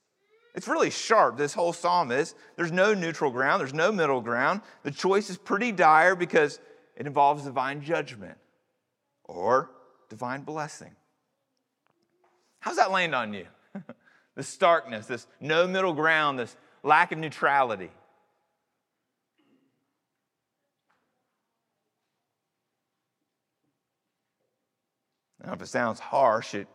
It's 0.54 0.66
really 0.66 0.90
sharp, 0.90 1.36
this 1.36 1.54
whole 1.54 1.72
psalm 1.72 2.10
is. 2.10 2.34
There's 2.56 2.72
no 2.72 2.92
neutral 2.92 3.30
ground, 3.30 3.60
there's 3.60 3.74
no 3.74 3.92
middle 3.92 4.20
ground. 4.20 4.62
The 4.82 4.90
choice 4.90 5.30
is 5.30 5.36
pretty 5.36 5.70
dire 5.70 6.16
because 6.16 6.58
it 6.96 7.06
involves 7.06 7.44
divine 7.44 7.82
judgment 7.82 8.36
or 9.24 9.70
divine 10.10 10.42
blessing. 10.42 10.94
How's 12.58 12.76
that 12.76 12.90
land 12.90 13.14
on 13.14 13.32
you? 13.32 13.46
this 14.36 14.48
starkness, 14.48 15.06
this 15.06 15.26
no 15.40 15.66
middle 15.66 15.94
ground, 15.94 16.38
this 16.38 16.54
lack 16.82 17.12
of 17.12 17.18
neutrality. 17.18 17.90
Now, 25.42 25.54
if 25.54 25.62
it 25.62 25.68
sounds 25.68 25.98
harsh, 26.00 26.54
it 26.54 26.68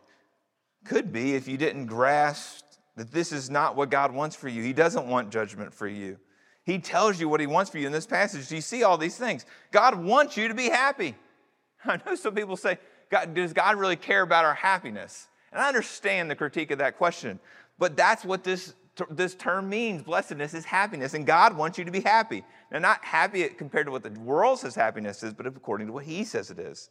could 0.84 1.12
be 1.12 1.34
if 1.34 1.46
you 1.46 1.56
didn't 1.56 1.86
grasp 1.86 2.64
that 2.96 3.12
this 3.12 3.30
is 3.30 3.48
not 3.48 3.76
what 3.76 3.90
God 3.90 4.12
wants 4.12 4.34
for 4.34 4.48
you. 4.48 4.62
He 4.62 4.72
doesn't 4.72 5.06
want 5.06 5.30
judgment 5.30 5.72
for 5.72 5.86
you. 5.86 6.18
He 6.64 6.78
tells 6.80 7.20
you 7.20 7.28
what 7.28 7.40
He 7.40 7.46
wants 7.46 7.70
for 7.70 7.78
you 7.78 7.86
in 7.86 7.92
this 7.92 8.06
passage. 8.06 8.48
Do 8.48 8.56
you 8.56 8.60
see 8.60 8.82
all 8.82 8.98
these 8.98 9.16
things? 9.16 9.46
God 9.70 9.94
wants 10.02 10.36
you 10.36 10.48
to 10.48 10.54
be 10.54 10.68
happy. 10.68 11.14
I 11.84 12.00
know 12.04 12.16
some 12.16 12.34
people 12.34 12.56
say, 12.56 12.78
God, 13.10 13.34
Does 13.34 13.52
God 13.52 13.76
really 13.76 13.96
care 13.96 14.22
about 14.22 14.44
our 14.44 14.54
happiness? 14.54 15.28
And 15.52 15.60
I 15.60 15.68
understand 15.68 16.30
the 16.30 16.36
critique 16.36 16.70
of 16.70 16.78
that 16.78 16.98
question, 16.98 17.38
but 17.78 17.96
that's 17.96 18.24
what 18.24 18.44
this, 18.44 18.74
this 19.10 19.34
term 19.34 19.68
means. 19.68 20.02
Blessedness 20.02 20.54
is 20.54 20.64
happiness, 20.64 21.14
and 21.14 21.26
God 21.26 21.56
wants 21.56 21.78
you 21.78 21.84
to 21.84 21.90
be 21.90 22.00
happy. 22.00 22.44
Now, 22.70 22.80
not 22.80 23.04
happy 23.04 23.48
compared 23.48 23.86
to 23.86 23.92
what 23.92 24.02
the 24.02 24.10
world 24.20 24.58
says 24.58 24.74
happiness 24.74 25.22
is, 25.22 25.32
but 25.32 25.46
according 25.46 25.86
to 25.86 25.92
what 25.92 26.04
He 26.04 26.24
says 26.24 26.50
it 26.50 26.58
is. 26.58 26.90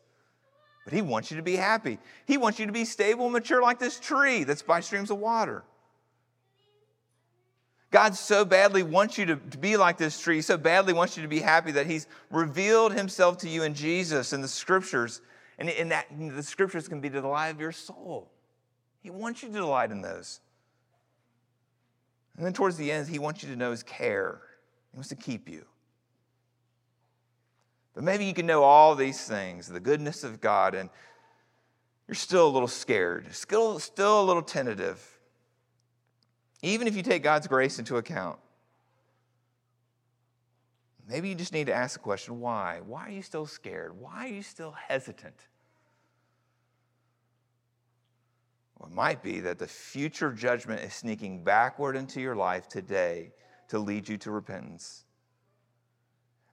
But 0.85 0.93
He 0.93 1.01
wants 1.01 1.31
you 1.31 1.37
to 1.37 1.43
be 1.43 1.55
happy. 1.55 1.99
He 2.25 2.37
wants 2.37 2.59
you 2.59 2.65
to 2.65 2.71
be 2.71 2.85
stable 2.85 3.25
and 3.25 3.33
mature 3.33 3.61
like 3.61 3.79
this 3.79 3.99
tree 3.99 4.43
that's 4.43 4.61
by 4.61 4.79
streams 4.79 5.11
of 5.11 5.17
water. 5.17 5.63
God 7.91 8.15
so 8.15 8.43
badly 8.43 8.83
wants 8.83 9.17
you 9.17 9.25
to, 9.27 9.35
to 9.35 9.57
be 9.57 9.77
like 9.77 9.97
this 9.97 10.19
tree, 10.19 10.41
so 10.41 10.57
badly 10.57 10.91
wants 10.91 11.15
you 11.15 11.23
to 11.23 11.29
be 11.29 11.39
happy 11.39 11.71
that 11.71 11.87
He's 11.87 12.07
revealed 12.29 12.93
Himself 12.93 13.37
to 13.39 13.49
you 13.49 13.63
in 13.63 13.73
Jesus 13.73 14.33
in 14.33 14.41
the 14.41 14.47
scriptures. 14.47 15.21
And 15.57 15.69
in 15.69 15.89
that 15.89 16.07
the 16.17 16.43
scriptures 16.43 16.87
can 16.87 16.99
be 16.99 17.09
to 17.09 17.15
the 17.15 17.21
delight 17.21 17.49
of 17.49 17.59
your 17.59 17.71
soul. 17.71 18.31
He 19.01 19.09
wants 19.09 19.43
you 19.43 19.49
to 19.49 19.53
delight 19.53 19.91
in 19.91 20.01
those. 20.01 20.41
And 22.37 22.45
then 22.45 22.53
towards 22.53 22.75
the 22.77 22.91
end, 22.91 23.07
He 23.07 23.19
wants 23.19 23.43
you 23.43 23.49
to 23.49 23.55
know 23.55 23.71
His 23.71 23.83
care. 23.83 24.41
He 24.91 24.97
wants 24.97 25.09
to 25.09 25.15
keep 25.15 25.47
you. 25.47 25.65
But 27.93 28.03
maybe 28.03 28.25
you 28.25 28.33
can 28.33 28.45
know 28.45 28.63
all 28.63 28.93
these 28.95 29.23
things, 29.25 29.67
the 29.67 29.79
goodness 29.79 30.23
of 30.23 30.41
God, 30.41 30.75
and 30.75 30.89
you're 32.07 32.15
still 32.15 32.47
a 32.47 32.49
little 32.49 32.67
scared, 32.67 33.33
still, 33.33 33.79
still 33.79 34.21
a 34.21 34.25
little 34.25 34.41
tentative. 34.41 35.01
Even 36.61 36.87
if 36.87 36.95
you 36.95 37.03
take 37.03 37.23
God's 37.23 37.47
grace 37.47 37.79
into 37.79 37.97
account. 37.97 38.37
Maybe 41.07 41.29
you 41.29 41.35
just 41.35 41.53
need 41.53 41.67
to 41.67 41.73
ask 41.73 41.93
the 41.93 41.99
question 41.99 42.39
why? 42.39 42.81
Why 42.85 43.07
are 43.07 43.11
you 43.11 43.21
still 43.21 43.45
scared? 43.45 43.99
Why 43.99 44.25
are 44.25 44.33
you 44.33 44.41
still 44.41 44.71
hesitant? 44.71 45.47
Well, 48.77 48.89
it 48.89 48.95
might 48.95 49.23
be 49.23 49.39
that 49.41 49.59
the 49.59 49.67
future 49.67 50.31
judgment 50.31 50.81
is 50.81 50.93
sneaking 50.93 51.43
backward 51.43 51.95
into 51.95 52.21
your 52.21 52.35
life 52.35 52.67
today 52.67 53.31
to 53.69 53.79
lead 53.79 54.07
you 54.07 54.17
to 54.17 54.31
repentance. 54.31 55.05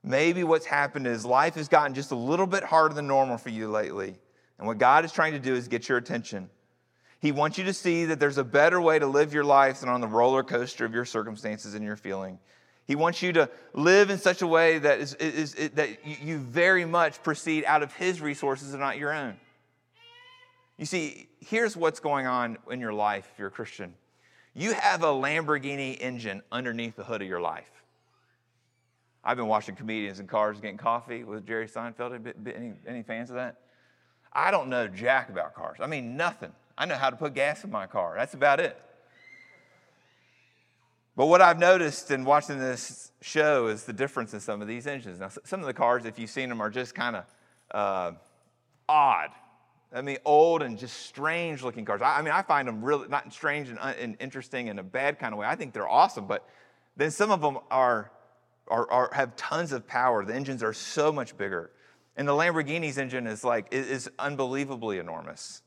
Maybe 0.03 0.43
what's 0.43 0.65
happened 0.65 1.07
is 1.07 1.25
life 1.25 1.55
has 1.55 1.67
gotten 1.67 1.93
just 1.93 2.11
a 2.11 2.15
little 2.15 2.47
bit 2.47 2.63
harder 2.63 2.93
than 2.93 3.07
normal 3.07 3.37
for 3.37 3.49
you 3.49 3.69
lately. 3.69 4.15
And 4.57 4.67
what 4.67 4.77
God 4.77 5.05
is 5.05 5.11
trying 5.11 5.33
to 5.33 5.39
do 5.39 5.55
is 5.55 5.67
get 5.67 5.87
your 5.87 5.97
attention. 5.97 6.49
He 7.19 7.31
wants 7.31 7.57
you 7.57 7.63
to 7.63 7.73
see 7.73 8.05
that 8.05 8.19
there's 8.19 8.37
a 8.37 8.43
better 8.43 8.81
way 8.81 8.99
to 8.99 9.07
live 9.07 9.33
your 9.33 9.45
life 9.45 9.79
than 9.79 9.87
on 9.87 10.01
the 10.01 10.07
roller 10.07 10.43
coaster 10.43 10.83
of 10.83 10.93
your 10.93 11.05
circumstances 11.05 11.73
and 11.73 11.83
your 11.83 11.95
feeling. 11.95 12.37
He 12.85 12.95
wants 12.95 13.21
you 13.21 13.31
to 13.33 13.49
live 13.73 14.09
in 14.09 14.17
such 14.17 14.41
a 14.41 14.47
way 14.47 14.77
that, 14.79 14.99
is, 14.99 15.13
is, 15.15 15.55
is, 15.55 15.69
that 15.71 16.05
you 16.05 16.37
very 16.37 16.85
much 16.85 17.23
proceed 17.23 17.63
out 17.65 17.81
of 17.81 17.93
His 17.93 18.19
resources 18.19 18.73
and 18.73 18.81
not 18.81 18.97
your 18.97 19.13
own. 19.13 19.35
You 20.77 20.85
see, 20.85 21.27
here's 21.39 21.77
what's 21.77 21.99
going 21.99 22.27
on 22.27 22.57
in 22.69 22.79
your 22.79 22.93
life 22.93 23.29
if 23.31 23.39
you're 23.39 23.47
a 23.47 23.51
Christian. 23.51 23.93
You 24.53 24.73
have 24.73 25.03
a 25.03 25.07
Lamborghini 25.07 25.97
engine 25.99 26.41
underneath 26.51 26.95
the 26.95 27.03
hood 27.03 27.21
of 27.21 27.27
your 27.27 27.41
life. 27.41 27.69
I've 29.23 29.37
been 29.37 29.47
watching 29.47 29.75
comedians 29.75 30.19
in 30.19 30.27
cars 30.27 30.59
getting 30.59 30.77
coffee 30.77 31.23
with 31.23 31.47
Jerry 31.47 31.67
Seinfeld. 31.67 32.33
Any, 32.53 32.73
any 32.85 33.03
fans 33.03 33.29
of 33.29 33.37
that? 33.37 33.61
I 34.33 34.51
don't 34.51 34.67
know 34.67 34.87
jack 34.87 35.29
about 35.29 35.53
cars. 35.53 35.77
I 35.79 35.87
mean, 35.87 36.17
nothing. 36.17 36.51
I 36.77 36.85
know 36.85 36.95
how 36.95 37.09
to 37.09 37.15
put 37.15 37.33
gas 37.33 37.63
in 37.63 37.71
my 37.71 37.85
car. 37.85 38.15
That's 38.17 38.33
about 38.33 38.59
it. 38.59 38.77
But 41.15 41.27
what 41.27 41.41
I've 41.41 41.59
noticed 41.59 42.09
in 42.09 42.25
watching 42.25 42.59
this 42.59 43.11
show 43.21 43.67
is 43.67 43.83
the 43.83 43.93
difference 43.93 44.33
in 44.33 44.39
some 44.39 44.61
of 44.61 44.67
these 44.67 44.87
engines. 44.87 45.19
Now, 45.19 45.29
some 45.43 45.59
of 45.59 45.67
the 45.67 45.73
cars, 45.73 46.05
if 46.05 46.17
you've 46.17 46.29
seen 46.29 46.49
them, 46.49 46.59
are 46.59 46.71
just 46.71 46.95
kind 46.95 47.15
of 47.15 47.25
uh, 47.71 48.11
odd. 48.89 49.29
I 49.93 50.01
mean, 50.01 50.17
old 50.25 50.63
and 50.63 50.77
just 50.77 51.05
strange 51.05 51.61
looking 51.61 51.85
cars. 51.85 52.01
I, 52.01 52.17
I 52.17 52.21
mean, 52.23 52.33
I 52.33 52.41
find 52.41 52.67
them 52.67 52.83
really 52.83 53.07
not 53.09 53.31
strange 53.31 53.69
and, 53.69 53.77
uh, 53.77 53.93
and, 53.99 54.17
interesting 54.19 54.67
in 54.67 54.79
a 54.79 54.83
bad 54.83 55.19
kind 55.19 55.33
of 55.33 55.39
way. 55.39 55.45
I 55.45 55.55
think 55.55 55.71
they're 55.71 55.87
awesome, 55.87 56.25
but 56.25 56.49
then 56.97 57.11
some 57.11 57.29
of 57.29 57.41
them 57.41 57.59
are, 57.69 58.11
are, 58.67 58.89
are, 58.89 59.11
have 59.13 59.35
tons 59.35 59.71
of 59.71 59.87
power. 59.87 60.25
The 60.25 60.33
engines 60.33 60.63
are 60.63 60.73
so 60.73 61.11
much 61.11 61.37
bigger. 61.37 61.69
And 62.17 62.27
the 62.27 62.31
Lamborghini's 62.31 62.97
engine 62.97 63.27
is 63.27 63.43
like, 63.43 63.67
is 63.71 64.09
unbelievably 64.17 64.97
enormous. 64.97 65.61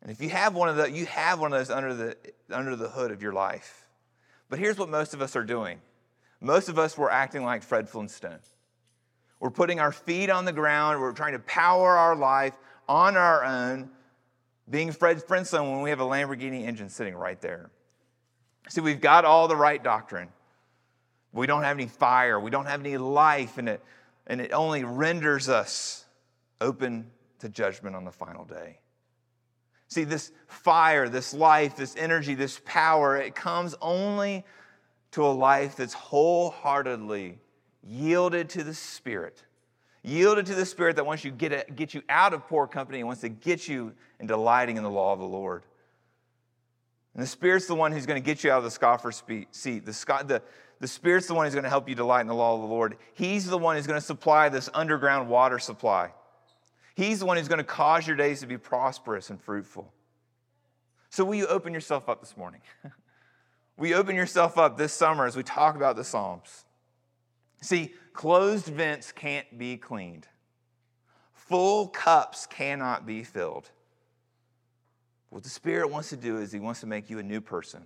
And 0.00 0.10
if 0.10 0.22
you 0.22 0.30
have 0.30 0.54
one 0.54 0.70
of 0.70 0.76
those, 0.76 0.90
you 0.90 1.04
have 1.04 1.38
one 1.38 1.52
of 1.52 1.58
those 1.58 1.70
under 1.70 1.92
the, 1.92 2.16
under 2.50 2.76
the 2.76 2.88
hood 2.88 3.10
of 3.10 3.20
your 3.20 3.34
life. 3.34 3.86
But 4.50 4.58
here's 4.58 4.76
what 4.76 4.90
most 4.90 5.14
of 5.14 5.22
us 5.22 5.36
are 5.36 5.44
doing. 5.44 5.80
Most 6.40 6.68
of 6.68 6.78
us 6.78 6.98
were 6.98 7.10
acting 7.10 7.44
like 7.44 7.62
Fred 7.62 7.88
Flintstone. 7.88 8.40
We're 9.38 9.50
putting 9.50 9.80
our 9.80 9.92
feet 9.92 10.28
on 10.28 10.44
the 10.44 10.52
ground. 10.52 11.00
We're 11.00 11.12
trying 11.12 11.32
to 11.32 11.38
power 11.38 11.96
our 11.96 12.16
life 12.16 12.58
on 12.88 13.16
our 13.16 13.44
own, 13.44 13.88
being 14.68 14.90
Fred 14.90 15.22
Flintstone 15.22 15.70
when 15.70 15.82
we 15.82 15.90
have 15.90 16.00
a 16.00 16.04
Lamborghini 16.04 16.64
engine 16.64 16.88
sitting 16.88 17.14
right 17.14 17.40
there. 17.40 17.70
See, 18.68 18.80
we've 18.80 19.00
got 19.00 19.24
all 19.24 19.48
the 19.48 19.56
right 19.56 19.82
doctrine. 19.82 20.28
We 21.32 21.46
don't 21.46 21.62
have 21.62 21.76
any 21.76 21.86
fire, 21.86 22.40
we 22.40 22.50
don't 22.50 22.66
have 22.66 22.80
any 22.80 22.96
life, 22.96 23.56
and 23.56 23.68
it, 23.68 23.82
and 24.26 24.40
it 24.40 24.52
only 24.52 24.82
renders 24.82 25.48
us 25.48 26.04
open 26.60 27.08
to 27.38 27.48
judgment 27.48 27.94
on 27.94 28.04
the 28.04 28.10
final 28.10 28.44
day. 28.44 28.80
See, 29.90 30.04
this 30.04 30.32
fire, 30.46 31.08
this 31.08 31.34
life, 31.34 31.76
this 31.76 31.96
energy, 31.96 32.34
this 32.34 32.60
power, 32.64 33.16
it 33.16 33.34
comes 33.34 33.74
only 33.80 34.44
to 35.12 35.24
a 35.24 35.28
life 35.28 35.76
that's 35.76 35.94
wholeheartedly 35.94 37.38
yielded 37.82 38.48
to 38.50 38.62
the 38.62 38.74
Spirit 38.74 39.42
Yielded 40.02 40.46
to 40.46 40.54
the 40.54 40.64
Spirit 40.64 40.96
that 40.96 41.04
wants 41.04 41.24
you 41.24 41.30
get, 41.30 41.52
it, 41.52 41.76
get 41.76 41.92
you 41.92 42.02
out 42.08 42.32
of 42.32 42.46
poor 42.48 42.66
company 42.66 43.00
and 43.00 43.06
wants 43.06 43.20
to 43.20 43.28
get 43.28 43.68
you 43.68 43.92
in 44.18 44.26
delighting 44.26 44.76
in 44.76 44.82
the 44.82 44.90
law 44.90 45.12
of 45.12 45.18
the 45.18 45.26
Lord. 45.26 45.64
And 47.14 47.22
the 47.22 47.26
Spirit's 47.26 47.66
the 47.66 47.74
one 47.74 47.92
who's 47.92 48.06
going 48.06 48.20
to 48.20 48.24
get 48.24 48.42
you 48.42 48.50
out 48.50 48.58
of 48.58 48.64
the 48.64 48.70
scoffer's 48.70 49.22
seat. 49.50 49.84
The, 49.84 50.24
the, 50.26 50.42
the 50.78 50.88
Spirit's 50.88 51.26
the 51.26 51.34
one 51.34 51.44
who's 51.44 51.54
going 51.54 51.64
to 51.64 51.70
help 51.70 51.86
you 51.86 51.94
delight 51.94 52.22
in 52.22 52.28
the 52.28 52.34
law 52.34 52.54
of 52.54 52.62
the 52.62 52.66
Lord. 52.66 52.96
He's 53.12 53.46
the 53.46 53.58
one 53.58 53.76
who's 53.76 53.86
going 53.86 54.00
to 54.00 54.04
supply 54.04 54.48
this 54.48 54.70
underground 54.72 55.28
water 55.28 55.58
supply. 55.58 56.12
He's 57.00 57.20
the 57.20 57.24
one 57.24 57.38
who's 57.38 57.48
going 57.48 57.56
to 57.56 57.64
cause 57.64 58.06
your 58.06 58.14
days 58.14 58.40
to 58.40 58.46
be 58.46 58.58
prosperous 58.58 59.30
and 59.30 59.40
fruitful. 59.40 59.90
So, 61.08 61.24
will 61.24 61.34
you 61.34 61.46
open 61.46 61.72
yourself 61.72 62.10
up 62.10 62.20
this 62.20 62.36
morning? 62.36 62.60
will 63.78 63.86
you 63.86 63.94
open 63.94 64.14
yourself 64.14 64.58
up 64.58 64.76
this 64.76 64.92
summer 64.92 65.24
as 65.24 65.34
we 65.34 65.42
talk 65.42 65.76
about 65.76 65.96
the 65.96 66.04
Psalms? 66.04 66.66
See, 67.62 67.94
closed 68.12 68.66
vents 68.66 69.12
can't 69.12 69.46
be 69.58 69.78
cleaned, 69.78 70.28
full 71.32 71.88
cups 71.88 72.44
cannot 72.44 73.06
be 73.06 73.24
filled. 73.24 73.70
What 75.30 75.42
the 75.42 75.48
Spirit 75.48 75.90
wants 75.90 76.10
to 76.10 76.18
do 76.18 76.36
is 76.36 76.52
He 76.52 76.60
wants 76.60 76.80
to 76.80 76.86
make 76.86 77.08
you 77.08 77.18
a 77.18 77.22
new 77.22 77.40
person. 77.40 77.84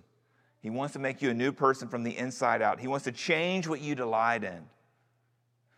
He 0.61 0.69
wants 0.69 0.91
to 0.91 0.99
make 0.99 1.21
you 1.21 1.29
a 1.29 1.33
new 1.33 1.53
person 1.53 1.87
from 1.87 2.03
the 2.03 2.17
inside 2.17 2.61
out. 2.61 2.81
He 2.81 2.87
wants 2.89 3.05
to 3.05 3.13
change 3.13 3.65
what 3.65 3.79
you 3.79 3.95
delight 3.95 4.43
in. 4.43 4.65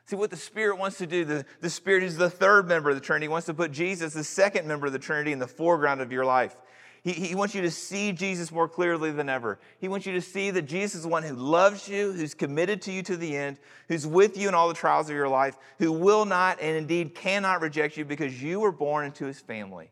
See, 0.07 0.15
what 0.15 0.29
the 0.29 0.37
Spirit 0.37 0.77
wants 0.77 0.97
to 0.99 1.05
do, 1.05 1.25
the, 1.25 1.45
the 1.59 1.69
Spirit 1.69 2.01
is 2.01 2.15
the 2.15 2.29
third 2.29 2.65
member 2.65 2.89
of 2.89 2.95
the 2.95 3.01
Trinity. 3.01 3.25
He 3.25 3.29
wants 3.29 3.47
to 3.47 3.53
put 3.53 3.73
Jesus, 3.73 4.13
the 4.13 4.23
second 4.23 4.65
member 4.65 4.87
of 4.87 4.93
the 4.93 4.99
Trinity, 4.99 5.33
in 5.33 5.39
the 5.39 5.47
foreground 5.47 5.99
of 5.99 6.13
your 6.13 6.23
life. 6.23 6.55
He, 7.03 7.11
he 7.11 7.35
wants 7.35 7.53
you 7.53 7.61
to 7.61 7.71
see 7.71 8.13
Jesus 8.13 8.49
more 8.49 8.69
clearly 8.69 9.11
than 9.11 9.27
ever. 9.27 9.59
He 9.79 9.89
wants 9.89 10.05
you 10.05 10.13
to 10.13 10.21
see 10.21 10.49
that 10.51 10.61
Jesus 10.61 10.95
is 10.95 11.01
the 11.03 11.09
one 11.09 11.23
who 11.23 11.35
loves 11.35 11.89
you, 11.89 12.13
who's 12.13 12.33
committed 12.33 12.81
to 12.83 12.91
you 12.91 13.03
to 13.03 13.17
the 13.17 13.35
end, 13.35 13.59
who's 13.89 14.07
with 14.07 14.37
you 14.37 14.47
in 14.47 14.55
all 14.55 14.69
the 14.69 14.73
trials 14.73 15.09
of 15.09 15.15
your 15.15 15.27
life, 15.27 15.57
who 15.77 15.91
will 15.91 16.23
not 16.23 16.57
and 16.61 16.77
indeed 16.77 17.13
cannot 17.13 17.61
reject 17.61 17.97
you 17.97 18.05
because 18.05 18.41
you 18.41 18.61
were 18.61 18.71
born 18.71 19.05
into 19.05 19.25
his 19.25 19.41
family. 19.41 19.91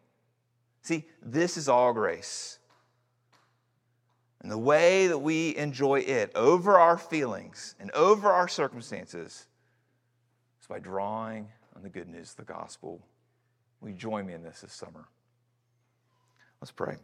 See, 0.82 1.04
this 1.22 1.58
is 1.58 1.68
all 1.68 1.92
grace. 1.92 2.58
And 4.42 4.50
the 4.50 4.58
way 4.58 5.08
that 5.08 5.18
we 5.18 5.58
enjoy 5.58 6.02
it 6.02 6.32
over 6.36 6.80
our 6.80 6.98
feelings 6.98 7.76
and 7.82 7.92
over 7.92 8.32
our 8.32 8.48
circumstances 8.48 9.48
is 10.66 10.68
by 10.68 10.80
drawing 10.80 11.48
on 11.76 11.84
the 11.84 11.90
good 11.90 12.10
news 12.10 12.32
of 12.32 12.38
the 12.38 12.54
gospel. 12.54 13.00
Will 13.82 13.90
you 13.90 13.96
join 13.96 14.26
me 14.26 14.34
in 14.34 14.42
this 14.42 14.62
this 14.62 14.74
summer? 14.74 15.06
Let's 16.60 16.72
pray. 16.72 16.96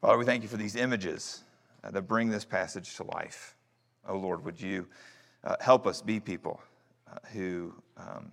Father, 0.00 0.18
we 0.18 0.24
thank 0.24 0.42
you 0.42 0.48
for 0.48 0.56
these 0.56 0.76
images 0.76 1.42
uh, 1.82 1.90
that 1.90 2.02
bring 2.02 2.28
this 2.28 2.44
passage 2.44 2.94
to 2.96 3.04
life. 3.04 3.56
Oh 4.08 4.16
Lord, 4.16 4.44
would 4.44 4.60
you 4.60 4.86
uh, 5.42 5.56
help 5.60 5.86
us 5.86 6.02
be 6.02 6.20
people 6.20 6.60
uh, 7.10 7.18
who 7.32 7.74
um, 7.96 8.30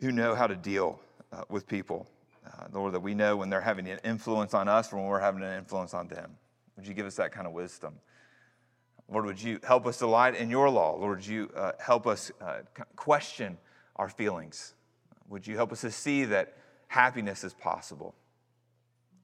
who 0.00 0.12
know 0.12 0.34
how 0.34 0.46
to 0.46 0.56
deal 0.56 1.00
uh, 1.32 1.42
with 1.48 1.66
people. 1.66 2.06
Uh, 2.46 2.66
Lord, 2.72 2.92
that 2.92 3.00
we 3.00 3.14
know 3.14 3.36
when 3.38 3.48
they're 3.48 3.62
having 3.62 3.88
an 3.88 3.98
influence 4.04 4.52
on 4.52 4.68
us 4.68 4.92
or 4.92 4.96
when 4.96 5.06
we're 5.06 5.20
having 5.20 5.42
an 5.42 5.56
influence 5.56 5.94
on 5.94 6.08
them. 6.08 6.36
Would 6.76 6.86
you 6.86 6.94
give 6.94 7.06
us 7.06 7.16
that 7.16 7.32
kind 7.32 7.46
of 7.46 7.52
wisdom? 7.52 7.94
Lord, 9.08 9.26
would 9.26 9.42
you 9.42 9.60
help 9.62 9.86
us 9.86 9.98
delight 9.98 10.34
in 10.34 10.48
your 10.48 10.70
law? 10.70 10.96
Lord, 10.96 11.18
would 11.18 11.26
you 11.26 11.50
uh, 11.54 11.72
help 11.78 12.06
us 12.06 12.32
question 12.96 13.58
our 13.96 14.08
feelings. 14.08 14.74
Would 15.28 15.46
you 15.46 15.56
help 15.56 15.72
us 15.72 15.82
to 15.82 15.90
see 15.90 16.24
that 16.26 16.56
happiness 16.88 17.44
is 17.44 17.54
possible? 17.54 18.14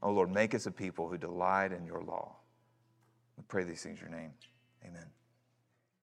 Oh 0.02 0.10
Lord, 0.10 0.32
make 0.32 0.54
us 0.54 0.66
a 0.66 0.70
people 0.70 1.08
who 1.08 1.18
delight 1.18 1.72
in 1.72 1.84
your 1.84 2.02
law. 2.02 2.36
We 3.36 3.44
pray 3.48 3.64
these 3.64 3.82
things 3.82 4.00
in 4.00 4.10
your 4.10 4.18
name. 4.18 4.32
Amen. 4.84 5.06